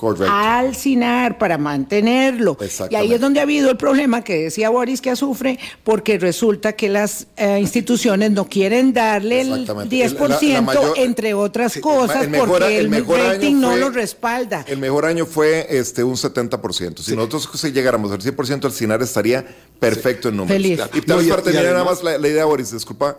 [0.04, 0.32] Correcto.
[0.34, 2.56] al CINAR para mantenerlo.
[2.90, 6.72] Y ahí es donde ha habido el problema que decía Boris que sufre, porque resulta
[6.74, 9.96] que las eh, instituciones no quieren darle el Exactamente.
[9.96, 13.32] 10%, La- la mayor- entre otras Sí, cosas, el mejor- porque el, el mejor año
[13.32, 14.64] rating no fue- lo respalda.
[14.68, 17.02] El mejor año fue este un 70%.
[17.02, 19.44] Si nosotros si llegáramos al 100%, el CINAR estaría
[19.80, 20.54] perfecto en números.
[20.62, 20.80] Feliz.
[20.94, 23.16] Y No, y- para y terminar nada más la, la idea, Boris, disculpa.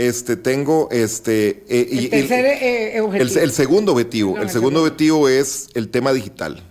[0.00, 1.62] Este, tengo este...
[1.68, 3.40] eh, El y- tercer, eh, el, objetivo.
[3.42, 4.36] el segundo objetivo.
[4.36, 6.62] No, el segundo objetivo es el tema digital.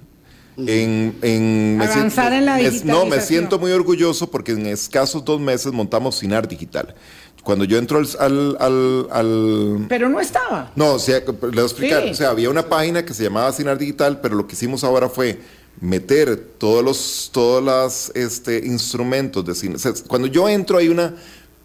[0.58, 3.22] En, en- me Avanzar siento- en la me- No, me digitalización.
[3.28, 6.96] siento muy orgulloso porque en escasos dos meses montamos CINAR Digital.
[7.44, 10.72] Cuando yo entro al- al- al- al Pero no estaba.
[10.76, 12.04] no, o sea, le voy a explicar.
[12.06, 12.10] Sí.
[12.10, 15.08] O sea, había una página que se llamaba Cinar Digital, pero lo que hicimos ahora
[15.08, 15.40] fue
[15.80, 19.76] meter todos los todos los este, instrumentos de cine.
[19.76, 21.00] O sea, cuando yo entro hay un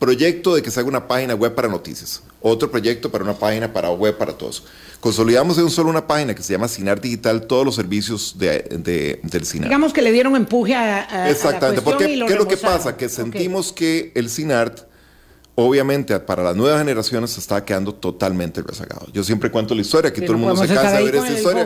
[0.05, 3.73] proyecto de que se haga una página web para noticias, otro proyecto para una página
[3.73, 4.65] para web para todos.
[5.01, 9.21] Consolidamos en solo una página que se llama Cinar Digital todos los servicios de, de-
[9.23, 9.69] del Cinar.
[9.69, 12.57] Digamos que le dieron empuje a, a- a Exactamente, la porque ¿qué es lo que
[12.57, 12.97] pasa?
[12.97, 14.81] Que sentimos que el CINART,
[15.57, 19.07] obviamente para las nuevas generaciones, se está quedando totalmente rezagado.
[19.13, 21.65] Yo siempre cuento la historia, que todo el mundo se cansa de ver esta historia.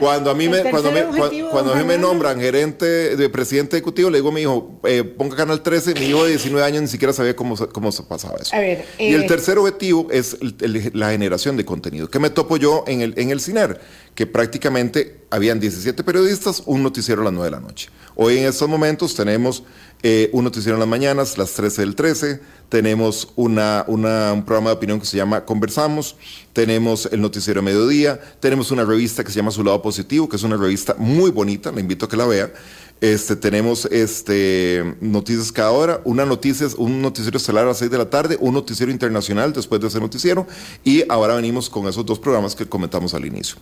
[0.00, 3.28] Cuando a mí El me, cuando me, objetivo, cuando a mí me nombran gerente de
[3.28, 6.64] presidente ejecutivo, le digo a mi hijo, eh, ponga Canal 13, mi hijo de 19
[6.64, 8.54] años ni siquiera sabía cómo, se- cómo se pasaba eso.
[8.54, 12.08] A ver, y el eh, tercer objetivo es el- el- la generación de contenido.
[12.08, 13.80] ¿Qué me topo yo en el, en el CINAR?
[14.14, 17.88] Que prácticamente habían 17 periodistas, un noticiero a las 9 de la noche.
[18.16, 19.62] Hoy en estos momentos tenemos
[20.02, 24.02] eh, un noticiero en las mañanas, las 13 del 13, tenemos una, un
[24.44, 26.16] programa de opinión que se llama Conversamos,
[26.52, 30.42] tenemos el noticiero mediodía, tenemos una revista que se llama Su Lado Positivo, que es
[30.42, 32.50] una revista muy bonita, le invito a que la vea.
[33.00, 37.98] Este, tenemos este, noticias cada hora, una noticia, un noticiero estelar a las 6 de
[37.98, 40.46] la tarde, un noticiero internacional después de ese noticiero,
[40.84, 43.56] y ahora venimos con esos dos programas que comentamos al inicio.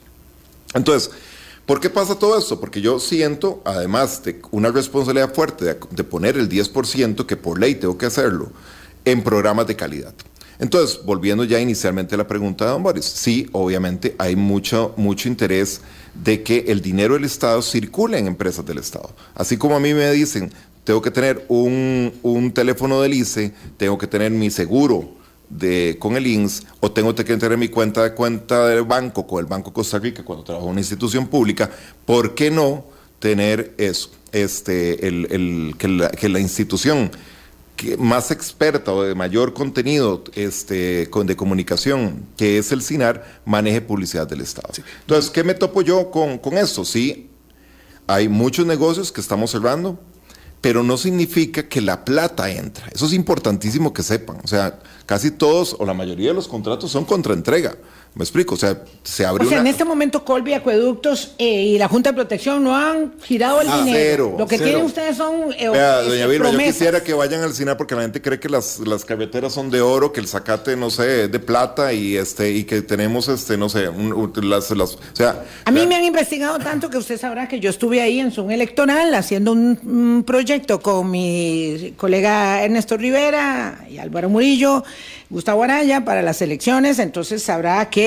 [0.74, 1.10] Entonces,
[1.68, 2.58] ¿por qué pasa todo esto?
[2.58, 7.74] Porque yo siento, además de una responsabilidad fuerte de, poner el 10%, que por ley
[7.74, 8.50] tengo que hacerlo,
[9.04, 10.14] en programas de calidad.
[10.58, 15.28] Entonces, volviendo ya inicialmente a la pregunta de don Boris, sí, obviamente hay mucho, mucho
[15.28, 15.82] interés
[16.14, 19.10] de que el dinero del Estado circule en empresas del Estado.
[19.34, 20.50] Así como a mí me dicen,
[20.84, 25.17] tengo que tener un, un teléfono del ICE, tengo que tener mi seguro
[25.50, 29.40] de, con el INS o tengo que tener mi cuenta de cuenta del banco con
[29.40, 31.70] el Banco Costa Rica cuando trabajo en una institución pública,
[32.04, 32.84] ¿por qué no
[33.18, 34.10] tener eso?
[34.32, 37.10] Este, el, el- que, la, que la institución
[37.76, 43.40] que más experta o de mayor contenido este, con, de comunicación, que es el CINAR,
[43.44, 44.68] maneje publicidad del Estado.
[45.02, 46.84] Entonces, ¿qué me topo yo con, con esto?
[46.84, 47.30] Sí,
[48.08, 49.98] hay muchos negocios que estamos cerrando,
[50.60, 52.88] pero no significa que la plata entra.
[52.92, 54.38] Eso es importantísimo que sepan.
[54.42, 57.76] O sea, casi todos o la mayoría de los contratos son contra entrega.
[58.14, 61.62] Me explico, o sea, se abrió O sea, una- en este momento Colby Acueductos eh,
[61.62, 63.94] y la Junta de Protección no han girado el Ah, dinero.
[63.98, 64.68] cero, Lo que cero.
[64.70, 66.74] tienen ustedes son eh, Vea, doña Vilma, yo promesas.
[66.74, 69.80] quisiera que vayan al cine porque la gente cree que las, las carreteras son de
[69.82, 73.56] oro, que el zacate, no sé, es de plata y este y que tenemos, este,
[73.56, 75.44] no sé, un- las, las, o sea...
[75.64, 78.50] A mí me han investigado tanto que usted sabrá que yo estuve ahí en Zoom
[78.50, 84.82] Electoral haciendo un, un proyecto con mi colega Ernesto Rivera y Álvaro Murillo,
[85.30, 87.97] Gustavo Araya para las elecciones, entonces sabrá que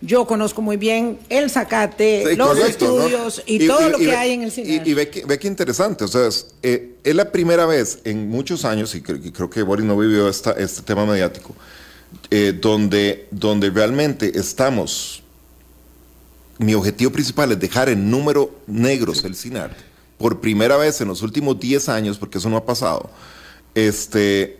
[0.00, 3.02] yo conozco muy bien el Zacate, Sí, los correcto, ¿no?
[3.06, 4.82] estudios y, todo lo que ve- hay en el cine.
[4.84, 7.98] Y, y ve, que, ve que interesante, o sea, es, eh, es la primera vez
[8.04, 11.54] en muchos años, y, cre- y creo que Boris no vivió esta, este tema mediático,
[12.30, 15.22] eh, donde, donde realmente estamos,
[16.58, 19.74] mi objetivo principal es dejar en número negros el CINAR,
[20.18, 23.10] por primera vez en los últimos 10 años, porque eso no ha pasado,
[23.74, 24.58] este,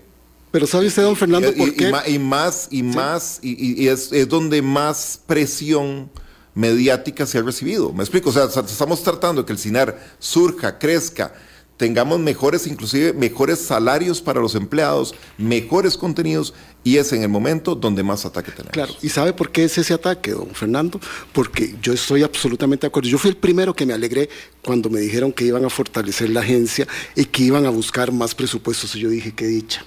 [0.54, 1.88] Pero ¿sabe usted, don Fernando, y, por y qué?
[2.12, 6.08] y más, y más, y, y- y es, es donde más presión
[6.54, 7.92] mediática se ha recibido.
[7.92, 11.34] Me explico, o sea, estamos tratando de que el CINAR surja, crezca,
[11.76, 17.74] tengamos mejores, inclusive mejores salarios para los empleados, mejores contenidos, y es en el momento
[17.74, 18.70] donde más ataque tenemos.
[18.70, 21.00] Claro, ¿y sabe por qué es ese ataque, don Fernando?
[21.32, 23.08] Porque yo estoy absolutamente de acuerdo.
[23.08, 24.28] Yo fui el primero que me alegré
[24.62, 26.86] cuando me dijeron que iban a fortalecer la agencia
[27.16, 28.94] y que iban a buscar más presupuestos.
[28.94, 29.84] Y yo dije, qué dicha.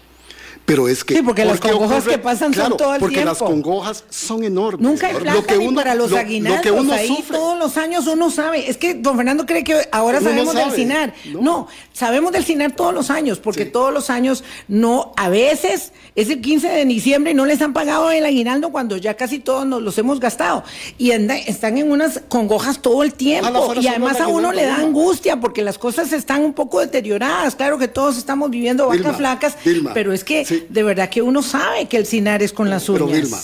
[0.68, 1.16] Pero es que...
[1.16, 3.46] Sí, porque las congojas que pasan son todo el porque las tiempo.
[3.54, 4.82] congojas son enormes.
[4.82, 6.58] Nunca hay Lo plata ni para los lo- aguinaldos.
[6.58, 7.38] Lo que uno Ahí sufre.
[7.38, 8.70] todos los años uno sabe.
[8.70, 10.72] Es que don Fernando cree que ahora Uno sabemos del.
[10.74, 11.14] CINAR.
[11.32, 11.42] No.
[11.42, 11.68] No.
[11.94, 13.70] sabemos del CINAR todos los años, porque Sí.
[13.72, 17.72] todos los años no, a veces es el 15 de diciembre y no les han
[17.72, 20.66] pagado el aguinaldo cuando ya casi todos nos los hemos gastado.
[20.98, 23.74] Y anda- están en unas congojas todo el tiempo.
[23.80, 27.56] Y además a uno le da angustia porque las cosas están un poco deterioradas.
[27.56, 30.57] Claro que todos estamos viviendo vacas Vilma, flacas, Vilma, pero es que sí.
[30.70, 33.04] De verdad que uno sabe que el CINAR es con las uñas.
[33.04, 33.39] Pero Vilma,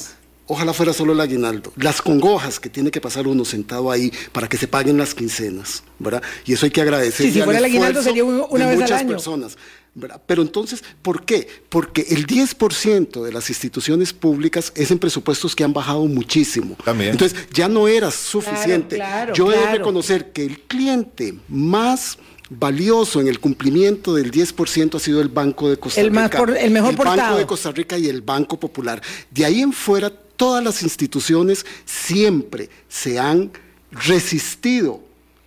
[0.47, 1.71] ojalá fuera solo el aguinaldo.
[1.78, 5.84] Las congojas que tiene que pasar uno sentado ahí para que se paguen las quincenas,
[5.99, 6.21] ¿verdad?
[6.45, 7.26] Y eso hay que agradecer.
[7.28, 9.10] Sí, si fuera el aguinaldo sería un- una de vez al muchas año.
[9.10, 9.58] personas.
[9.95, 10.19] ¿verdad?
[10.26, 11.47] Pero entonces, ¿por qué?
[11.69, 16.76] Porque el 10% de las instituciones públicas es en presupuestos que han bajado muchísimo.
[16.84, 17.12] También.
[17.12, 18.95] Entonces, ya no era suficiente.
[18.95, 19.78] claro, Yo he de claro.
[19.78, 22.17] reconocer que el cliente más
[22.49, 26.19] valioso en el cumplimiento del 10% ha sido el Banco de Costa El Rica.
[26.21, 27.38] más por- el mejor Banco portado.
[27.38, 29.01] de Costa Rica y el Banco Popular.
[29.32, 33.51] De ahí en fuera, todas las instituciones siempre se han
[33.91, 35.01] resistido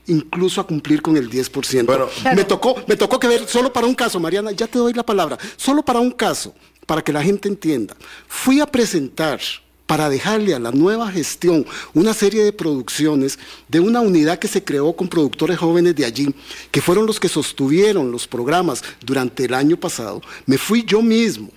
[0.08, 1.86] incluso a cumplir con el 10%.
[1.86, 4.92] Bueno, me, tocó, me tocó que ver, solo para un caso, Mariana, ya te doy
[4.92, 6.54] la palabra, solo para un caso,
[6.86, 7.96] para que la gente entienda.
[8.28, 9.40] Fui a presentar
[9.86, 14.64] para dejarle a la nueva gestión una serie de producciones de una unidad que se
[14.64, 16.34] creó con productores jóvenes de allí,
[16.70, 20.20] que fueron los que sostuvieron los programas durante el año pasado.
[20.44, 21.50] Me fui yo mismo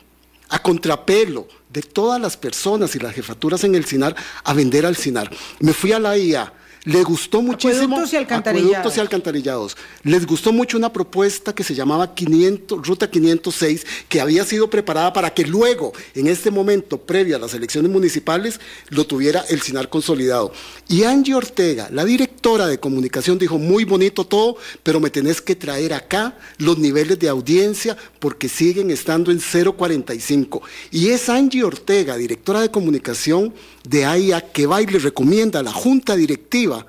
[0.50, 4.96] a contrapelo de todas las personas y las jefaturas en el CINAR a vender al
[4.96, 5.30] CINAR.
[5.60, 6.54] Me fui a la IA.
[6.86, 7.96] Le gustó muchísimo.
[7.96, 8.70] Acueductos y alcantarillados.
[8.70, 9.78] Acueductos y alcantarillados.
[10.04, 15.12] Les gustó mucho una propuesta que se llamaba 500, Ruta 506, que había sido preparada
[15.12, 19.90] para que luego, en este momento previo a las elecciones municipales, lo tuviera el CINAR
[19.90, 20.54] consolidado.
[20.88, 25.56] Y Angie Ortega, la directora de comunicación, dijo, muy bonito todo, pero me tenés que
[25.56, 30.62] traer acá los niveles de audiencia porque siguen estando en 0.45.
[30.92, 33.54] Y es Angie Ortega, directora de comunicación
[33.88, 36.86] de AIA, que va y le recomienda a la junta directiva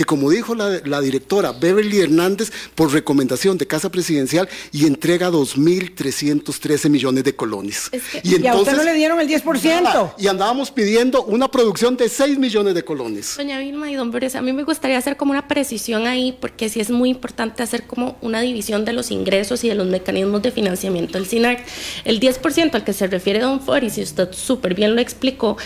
[0.00, 5.30] que como dijo la, la directora Beverly Hernández, por recomendación de Casa Presidencial, y entrega
[5.30, 7.90] 2.313 millones de colones.
[7.92, 9.82] Es que- Y a usted no le dieron el 10%.
[9.82, 13.34] nada, y andábamos pidiendo una producción de 6 millones de colones.
[13.36, 16.70] Doña Vilma y don Boris, a mí me gustaría hacer como una precisión ahí, porque
[16.70, 20.40] sí es muy importante hacer como una división de los ingresos y de los mecanismos
[20.40, 21.62] de financiamiento del CINAR.
[22.06, 25.58] El 10% al que se refiere don Boris, y usted súper bien lo explicó,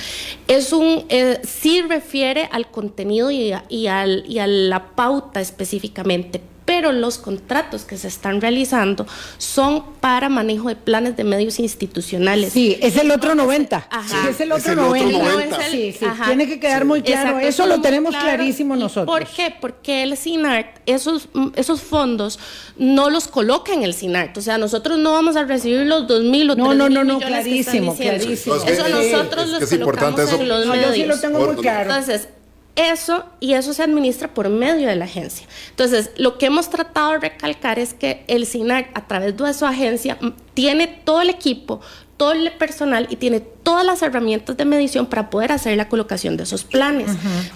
[0.48, 5.40] es un, eh, sí refiere al contenido y a, y al- y a la pauta
[5.40, 9.06] específicamente, pero los contratos que se están realizando
[9.36, 12.54] son para manejo de planes de medios institucionales.
[12.54, 13.86] Sí, es el otro 90.
[13.90, 14.08] Ajá.
[14.08, 15.18] Sí, es el Es otro otro 90.
[15.30, 15.58] 90.
[15.70, 16.24] Sí, sí, Ajá.
[16.24, 17.38] tiene que quedar muy claro.
[17.38, 18.24] Exacto, Eso lo tenemos claro.
[18.24, 19.04] clarísimo ¿Y nosotros.
[19.14, 19.54] ¿Por qué?
[19.60, 22.38] Porque el CINART, esos, mm, esos fondos
[22.78, 24.38] no los coloca en el CINART.
[24.38, 27.18] O sea, nosotros no vamos a recibir los 2.000 o No, 3.000 no, no, no,
[27.20, 28.56] clarísimo, clarísimo.
[28.56, 30.42] Es Eso sí, nosotros es los es importante colocamos eso.
[30.42, 31.08] en los No, yo sí medios.
[31.08, 31.90] lo tengo muy claro.
[31.90, 32.28] Entonces,
[32.76, 35.46] eso y eso se administra por medio de la agencia.
[35.70, 39.64] Entonces, lo que hemos tratado de recalcar es que el CINAR, a través de su
[39.64, 40.18] agencia,
[40.54, 41.80] tiene todo el equipo,
[42.16, 46.36] todo el personal y tiene todas las herramientas de medición para poder hacer la colocación
[46.36, 47.10] de esos planes.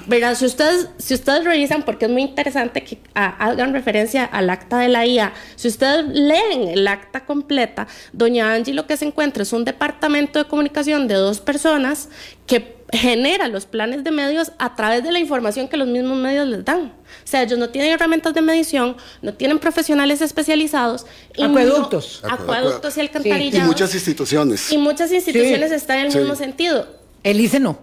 [0.07, 0.35] ¿Verdad?
[0.35, 4.79] Si ustedes, si ustedes revisan, porque es muy interesante que ah, hagan referencia al acta
[4.79, 9.43] de la IA, si ustedes leen el acta completa, doña Angie lo que se encuentra
[9.43, 12.09] es un departamento de comunicación de dos personas
[12.47, 16.49] que genera los planes de medios a través de la información que los mismos medios
[16.49, 16.87] les dan.
[16.87, 21.05] O sea, ellos no tienen herramientas de medición, no tienen profesionales especializados.
[21.37, 22.23] y no- Acueductos.
[22.29, 22.97] Acueductos.
[22.97, 23.67] y Y alcantarillados.
[23.69, 24.73] muchas instituciones.
[24.73, 25.77] Y muchas instituciones Sí.
[25.77, 26.19] están en el Sí.
[26.19, 26.87] mismo sentido.
[27.23, 27.79] El ICE no.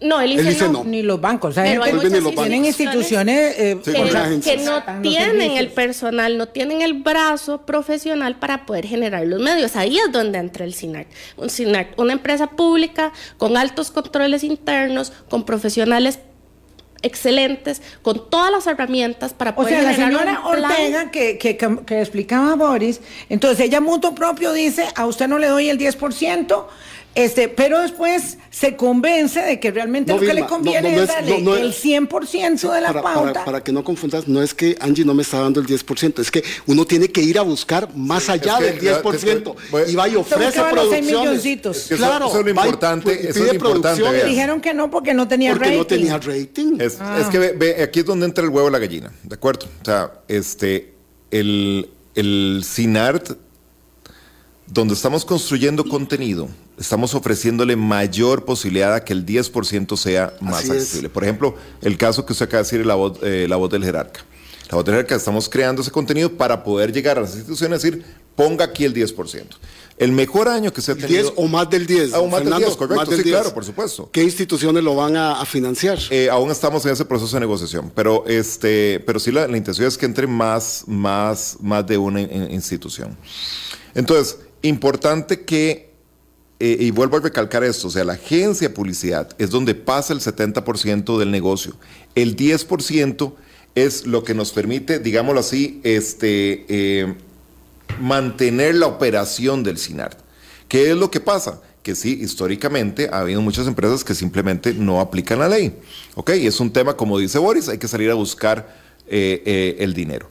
[0.00, 0.72] No, el ICE, El ICE no.
[0.72, 0.84] no.
[0.84, 1.50] Ni los bancos.
[1.50, 5.72] O sea, Pero hay muchas los tienen instituciones eh, Sí, que, no- que tienen el
[5.72, 9.74] personal, no tienen el brazo profesional para poder generar los medios.
[9.74, 11.08] Ahí es donde entra el SINART.
[11.36, 16.20] Un SINART, una empresa pública con altos controles internos, con profesionales
[17.02, 20.42] excelentes, con todas las herramientas para O poder sea, la generar señora.
[20.46, 25.38] Ortega que, que, que- que explicaba Boris, entonces ella mutuo propio dice, a usted no
[25.38, 26.66] le doy el 10%,
[27.24, 30.96] este, pero después se convence de que realmente No, lo que Vilma, le conviene no,
[30.96, 33.32] no es es- darle no, no es- el 100% de la para, pauta.
[33.32, 36.22] para- para que no confundas, no es que Angie no me está dando el 10%,
[36.22, 39.70] es que uno tiene que ir a buscar más allá que, del 10% es que,
[39.70, 41.04] voy- y va y ofrece producciones.
[41.06, 41.76] milloncitos.
[41.76, 44.24] Es que eso- claro, eso es lo y importante, pu- eso es lo importante.
[44.24, 45.78] Dijeron que no porque no tenía porque rating.
[45.78, 46.76] no tenía rating.
[46.80, 47.18] Es, Ah.
[47.20, 49.66] es que ve- ve, aquí es donde entra el huevo y la gallina, ¿de acuerdo?
[49.82, 50.94] O sea, este,
[51.30, 53.36] el, el CINART,
[54.70, 56.48] donde estamos construyendo contenido,
[56.78, 60.70] estamos ofreciéndole mayor posibilidad a que el 10% sea más Así es.
[60.72, 61.08] accesible.
[61.08, 63.82] Por ejemplo, el caso que usted acaba de decir, la voz, eh, la voz del
[63.84, 64.24] jerarca.
[64.70, 67.90] La voz del jerarca, estamos creando ese contenido para poder llegar a las instituciones y
[67.90, 68.04] decir,
[68.36, 69.46] ponga aquí el 10%.
[69.96, 71.22] El mejor año que se ha El tenido...
[71.22, 72.12] 10 o más del 10.
[72.12, 73.34] Ah, o más del Fernando, 10, correcto, más del sí, 10.
[73.36, 74.10] claro, por supuesto.
[74.12, 75.98] ¿Qué instituciones lo van a, a financiar?
[76.10, 79.88] Eh, aún estamos en ese proceso de negociación, pero este, pero sí la, la intención
[79.88, 83.16] es que entre más, más, más de una in- institución.
[83.94, 85.90] Entonces, importante que,
[86.60, 90.12] eh, y vuelvo a recalcar esto, o sea, la agencia de publicidad es donde pasa
[90.12, 91.74] el 70% del negocio.
[92.14, 93.34] El 10%
[93.74, 97.14] es lo que nos permite, digámoslo así, este, eh,
[98.00, 100.18] mantener la operación del SINART.
[100.68, 101.62] ¿Qué es lo que pasa?
[101.82, 105.74] Que sí, históricamente ha habido muchas empresas que simplemente no aplican la ley.
[106.14, 106.30] ¿Ok?
[106.30, 110.28] Es un tema, como dice Boris, hay que salir a buscar eh, el dinero.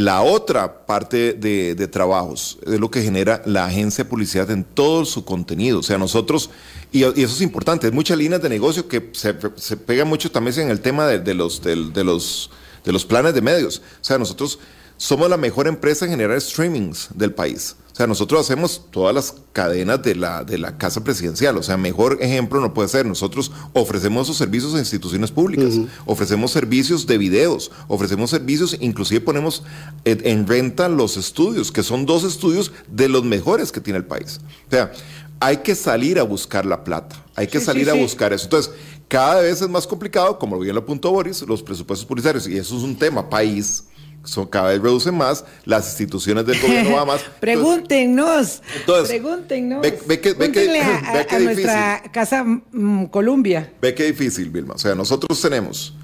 [0.00, 5.04] La otra parte de, trabajos es lo que genera la agencia de publicidad en todo
[5.04, 5.80] su contenido.
[5.80, 6.48] O sea, nosotros,
[6.90, 10.58] y, eso es importante, hay muchas líneas de negocio que se, se pegan mucho también
[10.58, 12.50] en el tema de, los, de, los,
[12.82, 13.82] de los planes de medios.
[14.00, 14.58] O sea, nosotros
[14.96, 17.76] somos la mejor empresa en generar streamings del país.
[18.00, 21.58] O sea, nosotros hacemos todas las cadenas de la, de la casa presidencial.
[21.58, 23.04] O sea, mejor ejemplo no puede ser.
[23.04, 25.74] Nosotros ofrecemos esos servicios a instituciones públicas,
[26.06, 29.64] ofrecemos servicios de videos, ofrecemos servicios, inclusive ponemos
[30.06, 34.06] en, en renta los estudios, que son dos estudios de los mejores que tiene el
[34.06, 34.40] país.
[34.68, 34.92] O sea,
[35.38, 38.00] hay que salir a buscar la plata, hay que Sí, salir sí, a sí.
[38.00, 38.44] buscar eso.
[38.44, 38.72] Entonces,
[39.08, 42.78] cada vez es más complicado, como bien lo apuntó Boris, los presupuestos publicitarios, y eso
[42.78, 43.84] es un tema país.
[44.24, 47.22] Son, cada vez reducen más, las instituciones del gobierno van más.
[47.40, 48.62] Pregúntenos.
[48.76, 49.80] Entonces, pregúntenos.
[49.82, 51.64] ve- ve que- ve que- a, ve que a difícil.
[51.64, 53.72] nuestra casa mm, Columbia.
[53.80, 54.74] Ve qué difícil, Vilma.
[54.74, 55.94] O sea, nosotros tenemos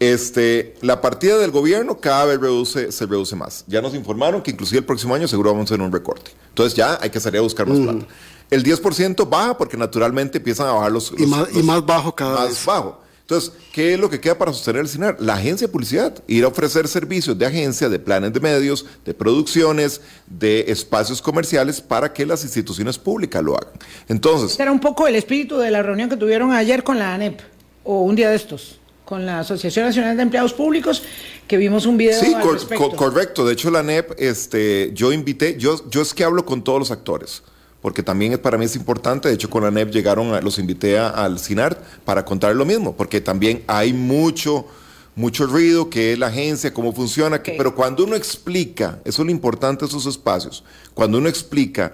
[0.00, 3.64] este, la partida del gobierno cada vez reduce, se reduce más.
[3.66, 6.30] Ya nos informaron que inclusive el próximo año seguro vamos a tener un recorte.
[6.50, 8.06] Entonces ya hay que salir a buscar más plata.
[8.50, 11.12] El 10% baja porque naturalmente empiezan a bajar los...
[11.16, 12.64] Y los- más- y más bajo cada más vez.
[12.64, 13.00] bajo.
[13.30, 15.18] Entonces, ¿qué es lo que queda para sostener el CINAR?
[15.20, 19.12] La agencia de publicidad, ir a ofrecer servicios de agencia, de planes de medios, de
[19.12, 23.74] producciones, de espacios comerciales para que las instituciones públicas lo hagan.
[24.08, 27.12] Entonces, Este era un poco el espíritu de la reunión que tuvieron ayer con la
[27.12, 27.40] ANEP,
[27.84, 31.02] o un día de estos, con la Asociación Nacional de Empleados Públicos,
[31.46, 32.88] que vimos un video Sí, al cor- respecto.
[32.88, 33.44] co- correcto.
[33.44, 36.90] De hecho, la NEP, este, yo invité, yo, yo es que hablo con todos los
[36.90, 37.42] actores,
[37.80, 39.28] porque también es, para mí es importante.
[39.28, 42.64] De hecho, con la NEP llegaron, a- los invité a- al CINART para contar lo
[42.64, 44.66] mismo, porque también hay mucho,
[45.14, 49.26] mucho ruido, que es la agencia, cómo funciona, que- pero cuando uno explica, eso es
[49.26, 50.64] lo importante de esos espacios,
[50.94, 51.92] cuando uno explica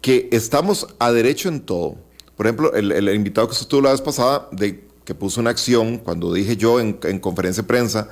[0.00, 1.96] que estamos a derecho en todo.
[2.36, 5.98] Por ejemplo, el, el invitado que estuvo la vez pasada, de, que puso una acción,
[5.98, 8.08] cuando dije yo en, en conferencia de prensa,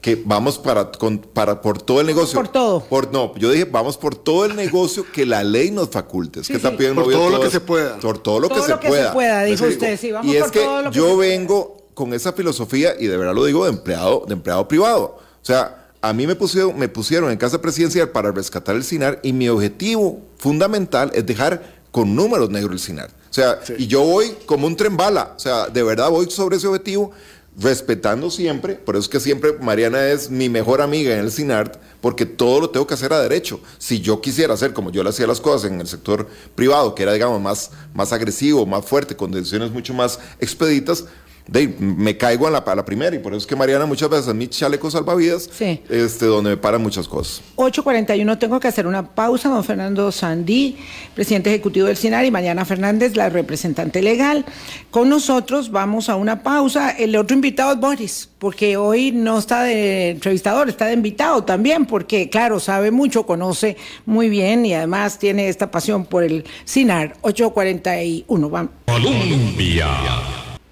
[0.00, 2.38] que vamos para, con- para por todo el negocio.
[2.38, 2.80] por todo.
[2.84, 6.40] Por, no, yo dije, vamos por todo el negocio que la ley nos faculte.
[6.40, 6.68] Es Sí, que sí.
[6.76, 7.98] pidiendo Por todo lo que se pueda.
[7.98, 9.44] Por todo lo Todo que se pueda.
[9.44, 10.00] dijo Eso usted, digo.
[10.00, 11.28] sí, vamos y es por que todo lo que yo se pueda.
[11.30, 15.16] vengo con esa filosofía, y de verdad lo digo, de empleado, de empleado privado.
[15.18, 19.18] O sea, a mí me pusieron, me pusieron en casa presidencial para rescatar el SINAR
[19.22, 23.08] y mi objetivo fundamental es dejar con números negros el SINAR.
[23.30, 25.32] O sea, y yo voy como un tren bala.
[25.36, 27.10] O sea, de verdad voy sobre ese objetivo
[27.58, 31.78] respetando siempre, por eso es que siempre Mariana es mi mejor amiga en el CINART,
[32.02, 33.60] porque todo lo tengo que hacer a derecho.
[33.78, 37.02] Si yo quisiera hacer como yo le hacía las cosas en el sector privado, que
[37.02, 41.06] era, digamos, más, más agresivo, más fuerte, con decisiones mucho más expeditas,
[41.46, 44.08] de, me caigo a la, a la primera y por eso es que Mariana muchas
[44.08, 45.80] veces mi chaleco salvavidas, Sí.
[45.88, 47.42] este, donde me paran muchas cosas.
[47.56, 49.48] 8.41, tengo que hacer una pausa.
[49.48, 50.76] Don Fernando Sandí,
[51.14, 54.44] presidente ejecutivo del CINAR, y Mariana Fernández, la representante legal.
[54.90, 56.90] Con nosotros vamos a una pausa.
[56.90, 61.86] El otro invitado es Boris, porque hoy no está de entrevistador, está de invitado también,
[61.86, 67.14] porque, claro, sabe mucho, conoce muy bien y además tiene esta pasión por el CINAR.
[67.22, 68.70] 8.41, vamos.
[68.86, 69.86] Colombia.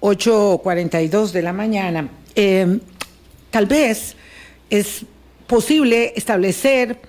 [0.05, 2.09] 8.42 de la mañana.
[2.35, 2.79] Eh,
[3.49, 4.15] tal vez
[4.69, 5.03] es
[5.47, 6.99] posible establecer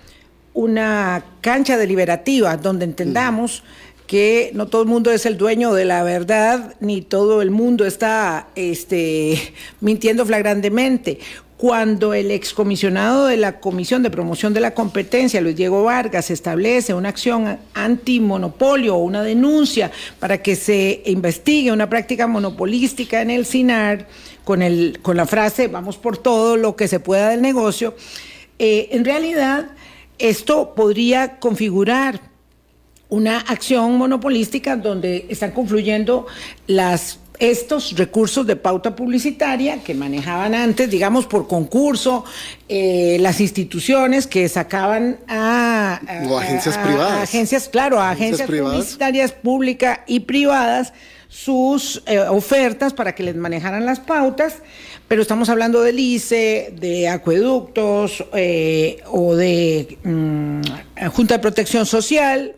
[0.54, 3.62] una cancha deliberativa donde entendamos
[4.06, 7.84] que no todo el mundo es el dueño de la verdad, ni todo el mundo
[7.84, 11.18] está este, mintiendo flagrantemente.
[11.56, 16.92] Cuando el excomisionado de la Comisión de Promoción de la Competencia, Luis Diego Vargas, establece
[16.92, 23.46] una acción antimonopolio o una denuncia para que se investigue una práctica monopolística en el
[23.46, 24.06] CINAR,
[24.44, 27.96] con, el, con la frase vamos por todo lo que se pueda del negocio,
[28.58, 29.70] eh, en realidad
[30.18, 32.20] esto podría configurar
[33.08, 36.26] una acción monopolística donde están confluyendo
[36.66, 42.24] las estos recursos de pauta publicitaria que manejaban antes, digamos, por concurso,
[42.68, 47.12] eh, las instituciones que sacaban a, a- O agencias a- privadas.
[47.18, 50.92] a agencias, claro, a Agencias publicitarias públicas y privadas
[51.28, 54.54] sus eh, ofertas para que les manejaran las pautas,
[55.08, 60.60] pero estamos hablando del ICE, de acueductos eh, o de mm,
[61.12, 62.54] Junta de Protección Social.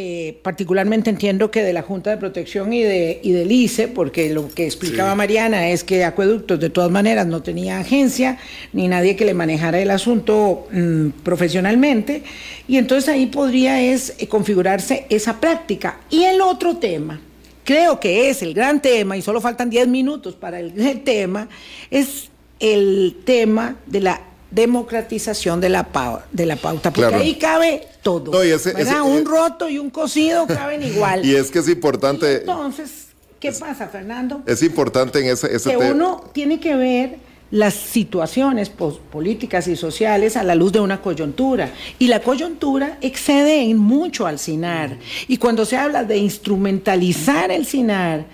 [0.00, 4.32] Eh, particularmente entiendo que de la Junta de Protección y, de, y del ICE, porque
[4.32, 8.38] lo que explicaba Mariana es que Acueductos de todas maneras no tenía agencia
[8.72, 12.22] ni nadie que le manejara el asunto mm, profesionalmente,
[12.68, 15.98] y entonces ahí podría es, eh, configurarse esa práctica.
[16.10, 17.20] Y el otro tema,
[17.64, 21.48] creo que es el gran tema, y solo faltan 10 minutos para el, el tema,
[21.90, 22.28] es
[22.60, 27.22] el tema de la democratización de la, pau- de la pauta, porque Claro.
[27.22, 28.32] ahí cabe todo.
[28.32, 28.72] No, ese-
[29.02, 31.24] un eh, roto y un cosido caben igual.
[31.24, 33.08] Y es que es importante, Entonces,
[33.40, 34.42] ¿qué pasa, Fernando?
[34.46, 40.36] es importante en ese, ese que uno tiene que ver las situaciones políticas y sociales
[40.36, 41.70] a la luz de una coyuntura.
[41.98, 44.98] Y la coyuntura excede en mucho al CINAR.
[45.28, 48.26] Y cuando se habla de instrumentalizar el CINAR,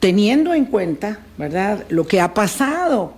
[0.00, 3.14] teniendo en cuenta, ¿verdad?, lo que ha pasado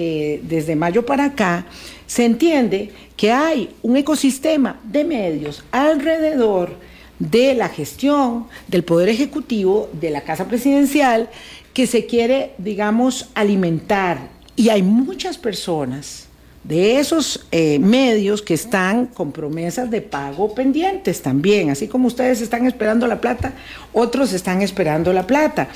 [0.00, 1.66] eh, desde mayo para acá,
[2.06, 6.76] se entiende que hay un ecosistema de medios alrededor
[7.18, 11.28] de la gestión del Poder Ejecutivo, de la Casa Presidencial,
[11.74, 14.28] que se quiere, digamos, alimentar.
[14.54, 16.28] Y hay muchas personas
[16.62, 22.40] de esos eh, medios que están con promesas de pago pendientes también, así como ustedes
[22.40, 23.52] están esperando la plata,
[23.92, 25.66] otros están esperando la plata.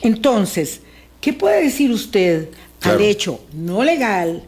[0.00, 0.80] Entonces,
[1.20, 2.48] ¿qué puede decir usted
[2.92, 4.42] Al hecho no legal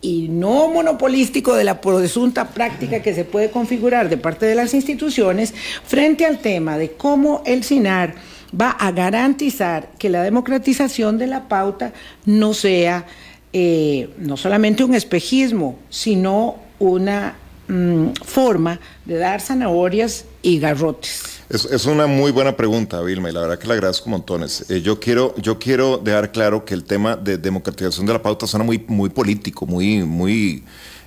[0.00, 4.74] y no monopolístico de la presunta práctica que se puede configurar de parte de las
[4.74, 5.54] instituciones
[5.86, 8.14] frente al tema de cómo el SINAR
[8.60, 11.92] va a garantizar que la democratización de la pauta
[12.26, 13.06] no sea
[13.52, 17.36] eh, no solamente un espejismo, sino una
[17.68, 21.33] mm, forma de dar zanahorias y garrotes.
[21.50, 24.64] Es, una muy buena pregunta, Vilma, y la verdad que le agradezco montones.
[24.70, 28.46] Eh, yo, quiero, yo quiero dejar claro que el tema de democratización de la pauta
[28.46, 30.64] suena muy, muy político, muy, muy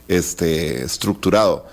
[0.08, 1.66] este, estructurado.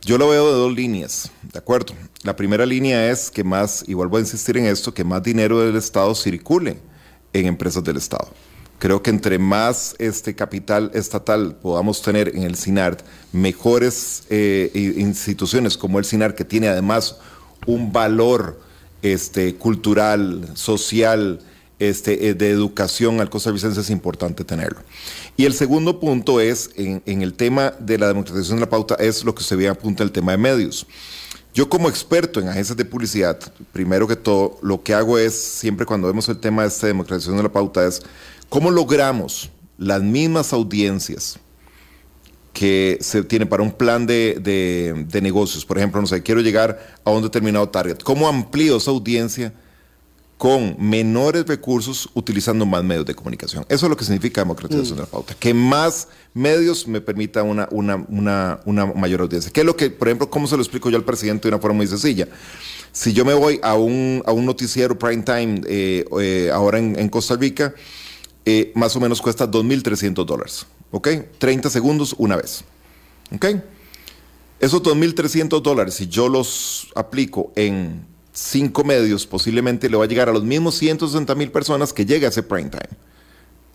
[0.00, 1.92] Yo lo veo de dos líneas, ¿de acuerdo?
[2.22, 5.60] La primera línea es que más, y vuelvo a insistir en esto, que más dinero
[5.60, 6.78] del Estado circule
[7.34, 8.28] en empresas del Estado.
[8.78, 13.02] Creo que entre más este capital estatal podamos tener en el SINART,
[13.32, 17.16] mejores eh, instituciones como el SINART, que tiene además
[17.66, 18.60] un valor
[19.02, 21.40] este, cultural, social,
[21.78, 24.80] este, eh, de educación al costarricense es importante tenerlo.
[25.36, 28.94] Y el segundo punto es, en, en el tema de la democratización de la pauta,
[28.96, 30.86] es lo que se ve apunta el tema de medios.
[31.52, 33.38] Yo como experto en agencias de publicidad,
[33.72, 37.38] primero que todo, lo que hago es, siempre cuando vemos el tema de esta democratización
[37.38, 38.02] de la pauta, es
[38.48, 41.38] cómo logramos las mismas audiencias
[42.56, 45.66] que se tiene para un plan de, de- de negocios.
[45.66, 47.98] Por ejemplo, no sé, quiero llegar a un determinado target.
[48.02, 49.52] ¿Cómo amplío esa audiencia
[50.38, 53.66] con menores recursos utilizando más medios de comunicación?
[53.68, 55.34] Eso es lo que significa democratización de la pauta.
[55.38, 59.50] Que más medios me permita una, una, una, una mayor audiencia.
[59.52, 61.60] ¿Qué es lo que, por ejemplo, cómo se lo explico yo al presidente de una
[61.60, 62.26] forma muy sencilla?
[62.90, 66.98] Si yo me voy a un, a un noticiero prime time eh, eh, ahora en,
[66.98, 67.74] en Costa Rica,
[68.46, 70.64] eh, más o menos cuesta 2.300 dólares.
[70.90, 71.08] ¿Ok?
[71.38, 72.64] 30 segundos una vez.
[73.32, 73.46] ¿Ok?
[74.60, 80.28] Esos 2.300 dólares, si yo los aplico en cinco medios, posiblemente le va a llegar
[80.28, 82.88] a los mismos 160 mil personas que llega a ese prime time.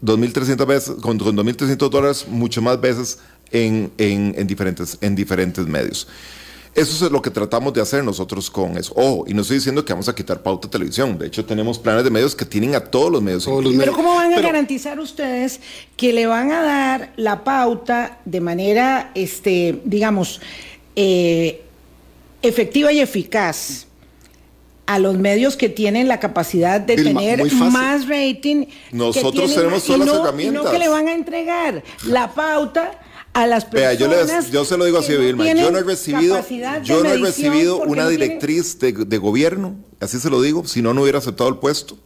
[0.01, 3.19] 2.300 veces, con, con 2.300 dólares, mucho más veces
[3.51, 6.07] en, en, en, diferentes, en diferentes medios.
[6.73, 8.93] Eso es lo que tratamos de hacer nosotros con eso.
[8.95, 11.17] Ojo, y no estoy diciendo que vamos a quitar pauta televisión.
[11.17, 13.43] De hecho, tenemos planes de medios que tienen a todos los medios.
[13.43, 13.91] Todos los Pero.
[13.93, 15.59] ¿cómo van a Pero- garantizar ustedes
[15.97, 20.39] que le van a dar la pauta de manera, este, digamos,
[20.95, 21.61] eh,
[22.41, 23.87] efectiva y eficaz
[24.85, 28.65] a los medios que tienen la capacidad de Vilma, tener más rating?
[28.93, 30.63] Nosotros tienen tenemos y todas las no- y herramientas.
[30.63, 32.91] no que le van a entregar la pauta
[33.33, 34.27] a las Vea, personas.
[34.29, 35.53] yo, les- yo se lo digo así, que no Vilma.
[35.53, 38.09] Yo no he recibido, de yo no he recibido una no tienen-
[38.39, 41.97] directriz de, de gobierno, así se lo digo, si no, no hubiera aceptado el puesto.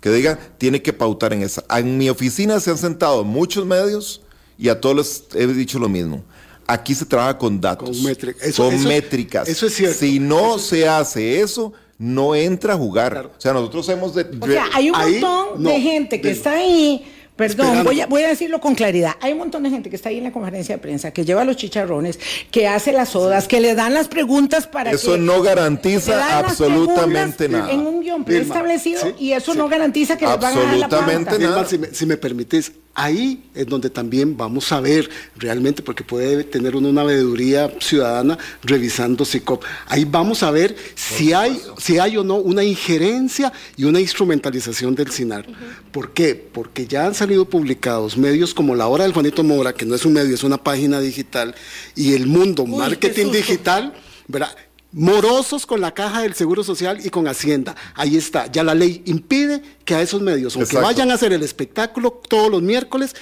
[0.00, 1.64] Que diga, tiene que pautar en esa.
[1.70, 4.20] En mi oficina se han sentado muchos medios
[4.58, 6.22] y a todos les he dicho lo mismo.
[6.66, 8.44] Aquí se trabaja con datos, Con métrica.
[8.44, 9.48] Eso- con eso- métricas.
[9.48, 9.98] eso es cierto.
[10.00, 13.12] Si no se hace eso, no entra a jugar.
[13.12, 13.30] Claro.
[13.36, 16.28] O sea, nosotros hemos de, O sea, hay un Ahí, montón no, de gente que
[16.28, 16.36] Vilma.
[16.36, 17.13] está ahí.
[17.36, 19.16] Perdón, voy a, voy a decirlo con claridad.
[19.20, 21.44] Hay un montón de gente que está ahí en la conferencia de prensa, que lleva
[21.44, 22.20] los chicharrones,
[22.52, 25.18] que hace las sodas, que le dan las preguntas para Eso que...
[25.18, 27.72] no garantiza absolutamente nada.
[27.72, 29.58] En un guion preestablecido sí, y eso sí.
[29.58, 31.62] no garantiza que les van a dar la Absolutamente nada.
[31.62, 36.04] Vilma, si me, si me permites, ahí es donde también vamos a ver realmente, porque
[36.04, 39.64] puede tener uno una veeduría ciudadana revisando SICOP.
[39.86, 44.94] Ahí vamos a ver si hay, si hay o no una injerencia y una instrumentalización
[44.94, 45.46] del SINAR.
[45.90, 46.34] ¿Por qué?
[46.34, 50.04] Porque ya han salido publicados medios como La Hora del Juanito Mora, que no es
[50.04, 51.54] un medio, es una página digital,
[51.94, 53.30] y El Mundo, Uy, Marketing.
[53.32, 53.92] Digital,
[54.28, 54.54] ¿verdad?
[54.94, 57.74] Morosos con la caja del Seguro Social y con Hacienda.
[57.96, 58.46] Ahí está.
[58.50, 60.86] Ya la ley impide que a esos medios, aunque Exacto.
[60.86, 63.14] vayan a hacer el espectáculo todos los miércoles,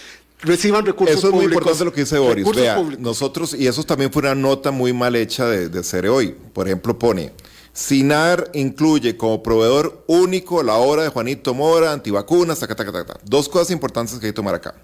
[0.43, 1.63] reciban recursos Eso es muy públicos.
[1.63, 2.47] importante lo que dice Boris.
[2.55, 3.03] Vea, públicos.
[3.03, 6.37] nosotros, y eso también fue una nota muy mal hecha de, de Cere hoy.
[6.53, 7.33] Por ejemplo, pone,
[7.73, 13.19] SINAR incluye como proveedor único la hora de Juanito Mora, antivacunas, taca, taca, taca.
[13.25, 14.75] Dos cosas importantes que hay que tomar acá.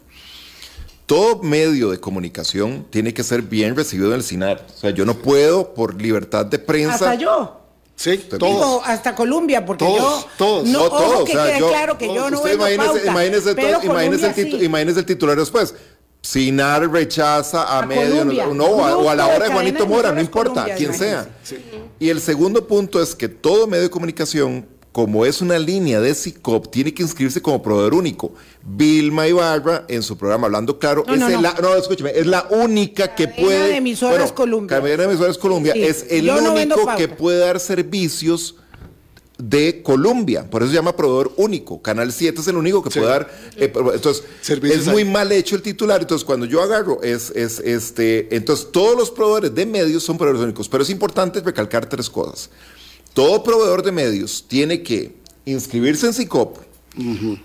[1.09, 4.67] Todo medio de comunicación tiene que ser bien recibido en el SINAR.
[4.69, 6.93] O sea, yo no puedo, por libertad de prensa...
[6.95, 7.55] Hasta yo.
[7.97, 8.83] Sí, todos.
[8.85, 10.31] hasta Colombia, porque Todos, yo...
[10.37, 10.65] todos.
[10.69, 12.87] No, No, ojo, todo, que o sea, quede yo- claro que yo no usted imagínese,
[12.93, 14.65] pauta, imagínese, todo- imagínese el, titu- sí.
[14.67, 15.75] imagínese el titular después.
[16.21, 18.47] Sinar rechaza a, A medio, Colombia.
[18.53, 21.27] no, o a la hora de Juanito Mora, no importa, Colombia, quien sea.
[21.99, 24.67] Y el segundo punto es que todo medio de comunicación,
[24.99, 28.33] como es una línea de SICOP, tiene que inscribirse como proveedor único.
[28.67, 31.41] Vilma Ibarra, en su programa Hablando Claro, No, es, no, el- no.
[31.43, 33.69] la, no, escúcheme, es la única que Cadena puede.
[33.69, 34.77] de emisoras Colombia.
[34.81, 38.57] Cadena de emisoras Colombia Sí, es el yo único que puede dar servicios
[39.39, 41.81] de Colombia, por eso se llama proveedor único.
[41.81, 42.99] Canal 7 es el único que Sí.
[42.99, 43.31] puede dar.
[43.57, 45.09] eh, entonces, Servicios es muy ahí.
[45.09, 46.01] mal hecho el titular.
[46.01, 48.35] Entonces, cuando yo agarro, es, es este.
[48.35, 50.69] Entonces, todos los proveedores de medios son proveedores únicos.
[50.69, 52.51] Pero es importante recalcar tres cosas.
[53.15, 56.59] Todo proveedor de medios tiene que inscribirse en SICOP,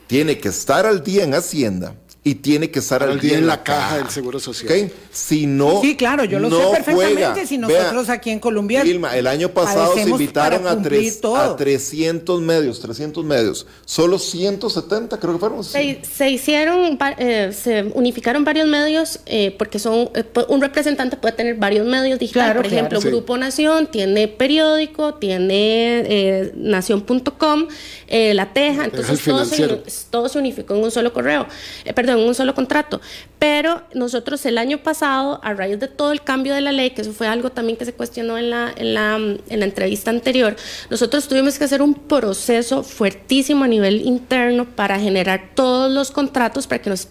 [0.07, 1.95] tiene que estar al día en Hacienda
[2.26, 4.89] y tiene que estar al, día en la caja del Seguro Social.
[5.11, 5.82] Si no.
[5.82, 7.13] Sí, claro, yo lo no sé perfectamente.
[7.26, 7.45] juega.
[7.45, 12.39] Si nosotros aquí en Colombia Vilma, el año pasado se invitaron a, tres- a 300
[12.41, 13.67] medios, 300 medios.
[13.86, 15.63] Solo 170, creo que fueron.
[15.65, 21.34] Se, se hicieron, eh, se unificaron varios medios eh, porque son eh, un representante puede
[21.36, 22.45] tener varios medios digitales.
[22.53, 23.01] Claro, Por ejemplo, claro.
[23.01, 23.07] Sí.
[23.09, 27.67] Grupo Nación tiene periódico, tiene eh, Nación.com,
[28.07, 29.67] eh, La Teja, entonces todo se,
[30.09, 31.47] todo se unificó en un solo correo,
[31.86, 33.01] eh, perdón, en un solo contrato.
[33.39, 37.01] Pero nosotros el año pasado, a raíz de todo el cambio de la ley, que
[37.01, 40.55] eso fue algo también que se cuestionó en la, en la, en la entrevista anterior,
[40.89, 46.68] nosotros tuvimos que hacer un proceso fuertísimo a nivel interno para generar todos los contratos
[46.68, 47.07] para que nos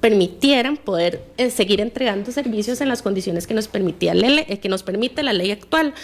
[0.00, 4.82] permitieran poder eh, seguir entregando servicios en las condiciones que nos permitía eh, que nos
[4.82, 5.94] permite la ley actual.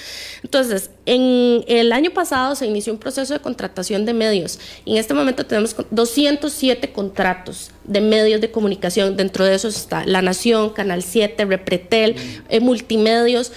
[0.43, 4.97] Entonces, en el año pasado se inició un proceso de contratación de medios y en
[4.99, 9.16] este momento tenemos con- 207 contratos de medios de comunicación.
[9.16, 12.16] Dentro de esos está La Nación, Canal 7, Repretel,
[12.49, 13.53] eh, Multimedios,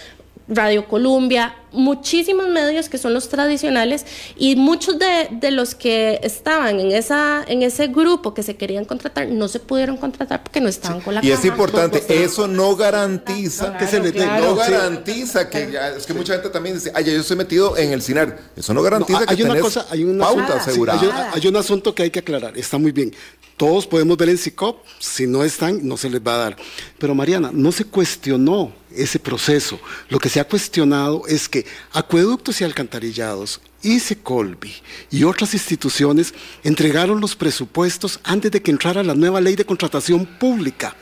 [0.48, 4.05] Radio Colombia, muchísimos medios que son los tradicionales
[4.38, 8.86] y muchos de, de los que estaban en, esa, en ese grupo que se querían
[8.86, 12.76] contratar no se pudieron contratar porque no estaban con la Y es importante, eso no
[12.76, 14.71] garantiza Que se les dé- claro, no sí.
[14.71, 18.01] garantiza que es que mucha gente también dice, ay, ya yo estoy metido en el
[18.01, 18.39] CINAR.
[18.55, 20.99] Eso no garantiza No, que hay una tenés cosa, hay una pauta Nada, sí, asegurada.
[21.01, 22.57] hay, un- hay un asunto que hay que aclarar.
[22.57, 23.13] Está muy bien.
[23.57, 24.84] Todos podemos ver en SICOP.
[24.99, 26.57] Si no están, no se les va a dar.
[26.99, 29.80] Pero Mariana, no se cuestionó ese proceso.
[30.09, 34.74] Lo que se ha cuestionado es que Acueductos y Alcantarillados, ICE Colby
[35.11, 40.26] y otras instituciones entregaron los presupuestos antes de que entrara la nueva ley de contratación
[40.26, 40.95] pública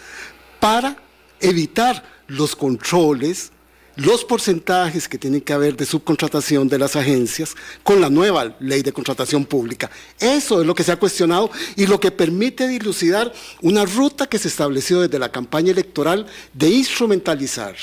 [0.59, 0.97] para
[1.39, 3.51] evitar los controles,
[3.95, 8.81] los porcentajes que tienen que haber de subcontratación de las agencias con la nueva ley
[8.81, 9.91] de contratación pública.
[10.19, 14.39] Eso es lo que se ha cuestionado y lo que permite dilucidar una ruta que
[14.39, 17.75] se estableció desde la campaña electoral de instrumentalizar,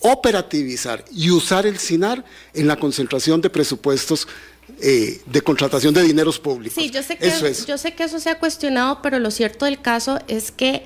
[0.00, 2.24] operativizar y usar el SINAR
[2.54, 4.28] en la concentración de presupuestos
[4.80, 6.74] eh, de contratación de dineros públicos.
[6.80, 7.66] Sí, yo sé, que, eso es.
[7.66, 10.84] yo sé que eso se ha cuestionado, pero lo cierto del caso es que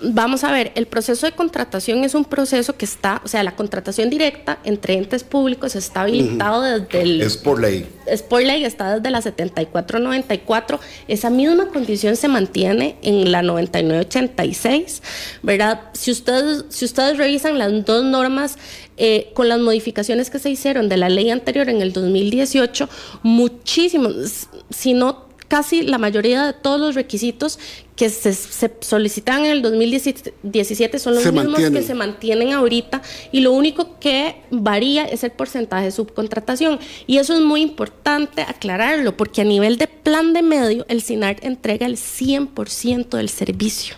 [0.00, 3.56] vamos a ver, el proceso de contratación es un proceso que está, o sea, la
[3.56, 7.20] contratación directa entre entes públicos está habilitado desde el...
[7.20, 7.88] Es por ley.
[8.06, 10.78] Es por ley, está desde la 74-94.
[11.08, 15.00] Esa misma condición se mantiene en la 99-86,
[15.42, 15.80] ¿verdad?
[15.92, 18.58] Si ustedes, si ustedes revisan las dos normas
[18.96, 22.88] eh, con las modificaciones que se hicieron de la ley anterior en el 2018,
[23.22, 27.58] muchísimos, si no casi la mayoría de todos los requisitos
[27.96, 31.74] que se, se solicitan en el 2017 son los Se mismos mantienen.
[31.82, 36.78] que se mantienen ahorita y lo único que varía es el porcentaje de subcontratación.
[37.08, 41.38] Y eso es muy importante aclararlo porque a nivel de plan de medio el SINAR
[41.42, 43.96] entrega el 100% del servicio.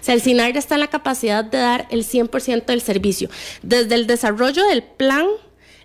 [0.00, 3.28] O sea, el SINAR está en la capacidad de dar el 100% del servicio.
[3.62, 5.26] Desde el desarrollo del plan,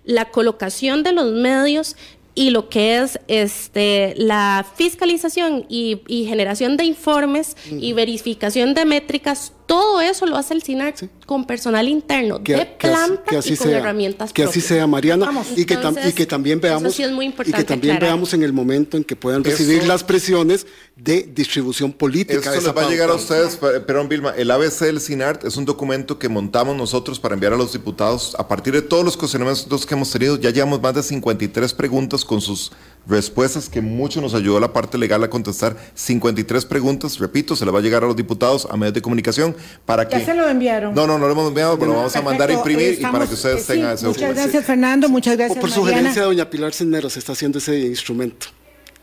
[0.04, 1.94] la colocación de los medios
[2.40, 8.86] y lo que es este la fiscalización y, y generación de informes y verificación de
[8.86, 10.94] métricas, todo eso lo hace el SINAR
[11.26, 14.42] con personal interno que, de que así- planta que así y con sea, herramientas que
[14.42, 14.64] así propias.
[14.66, 17.32] sea Mariana Vamos, y que, tam- y que también eso veamos sí es muy y
[17.52, 18.00] que también aclarar.
[18.02, 20.66] veamos en el momento en que puedan recibir Eso- las presiones
[20.96, 24.86] de distribución política Esto les va a llegar a ustedes, pe- perdón Vilma, el ABC
[24.86, 28.34] del CINART es un documento que montamos nosotros para enviar a los diputados.
[28.38, 32.24] A partir de todos los cuestionamientos que hemos tenido, ya llevamos más de 53 preguntas
[32.24, 32.72] con sus
[33.06, 35.76] respuestas que mucho nos ayudó la parte legal a contestar.
[35.94, 39.56] 53 preguntas, repito, se le va a llegar a los diputados, a medios de comunicación,
[39.84, 40.18] para que...
[40.18, 40.94] Ya se lo enviaron.
[40.94, 43.12] No, no, no lo hemos enviado, pero lo vamos a mandar a imprimir y estamos-
[43.18, 45.08] para que ustedes eh, sí, tengan ese Muchas gracias, Fernando.
[45.08, 45.90] Muchas gracias, por Mariana.
[45.90, 48.46] sugerencia de doña Pilar Cisneros se está haciendo ese instrumento.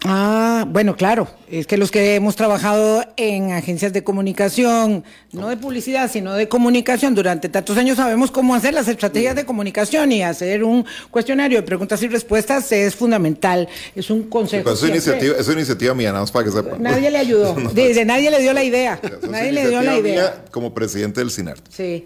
[0.06, 1.28] Ah, bueno, claro.
[1.50, 6.48] Es que los que hemos trabajado en agencias de comunicación, no de publicidad, sino de
[6.48, 11.58] comunicación, durante tantos años sabemos cómo hacer las estrategias de comunicación y hacer un cuestionario
[11.60, 13.68] de preguntas y respuestas es fundamental.
[13.96, 14.66] Es un consejo.
[14.66, 16.82] Pero es una iniciativa, es una iniciativa mía, nada más para que sepan.
[16.82, 17.56] Nadie le ayudó.
[17.74, 19.00] Dice, nadie le dio la idea.
[19.30, 20.14] Nadie le dio la idea.
[20.14, 21.62] mía como presidente del CINART.
[21.70, 22.06] Sí.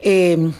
[0.00, 0.52] Eh,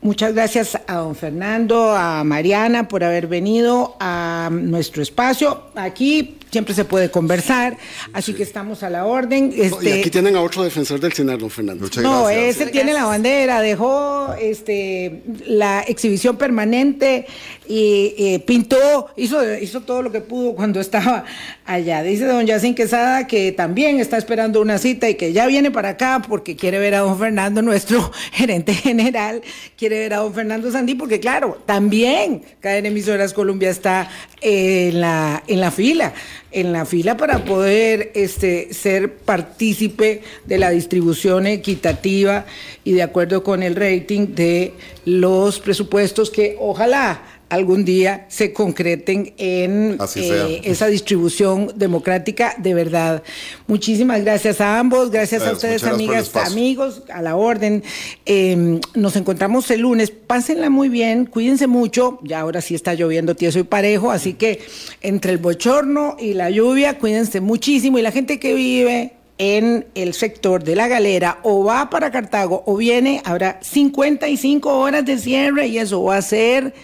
[0.00, 5.62] muchas gracias a don Fernando, a Mariana por haber venido a nuestro espacio.
[5.74, 7.76] Aquí siempre se puede conversar,
[8.12, 9.52] así que estamos a la orden.
[9.54, 11.84] Y Este, aquí tienen a otro defensor del CINAR, don Fernando.
[11.84, 12.56] Muchas no, gracias.
[12.56, 17.26] ese tiene la bandera, dejó este la exhibición permanente
[17.66, 21.24] y eh, pintó, hizo, hizo todo lo que pudo cuando estaba
[21.64, 22.02] allá.
[22.02, 25.90] Dice don Yacín Quesada que también está esperando una cita y que ya viene para
[25.90, 29.42] acá porque quiere ver a don Fernando, nuestro gerente general,
[29.76, 34.08] quiere ver a don Fernando Sandí, porque claro, también Cadena Emisoras Colombia está
[34.40, 36.14] en la, en la fila
[36.50, 42.46] en la fila para poder este, ser partícipe de la distribución equitativa
[42.84, 44.72] y de acuerdo con el rating de
[45.04, 53.22] los presupuestos que ojalá algún día se concreten en eh, esa distribución democrática de verdad.
[53.66, 57.82] Muchísimas gracias a ambos, gracias a Ustedes, amigas, amigos, a la orden.
[58.26, 60.10] Eh, nos encontramos el lunes.
[60.10, 62.18] Pásenla muy bien, cuídense mucho.
[62.22, 64.60] Ya ahora sí está lloviendo tieso y parejo, así que
[65.00, 67.98] entre el bochorno y la lluvia, cuídense muchísimo.
[67.98, 72.62] Y la gente que vive en el sector de la galera o va para Cartago
[72.66, 76.74] o viene, habrá 55 horas de cierre y eso va a ser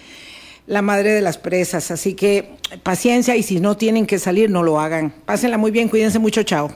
[0.67, 1.91] la madre de las presas.
[1.91, 5.13] Así que paciencia y si no tienen que salir, no lo hagan.
[5.25, 6.71] Pásenla muy bien, cuídense mucho, chao.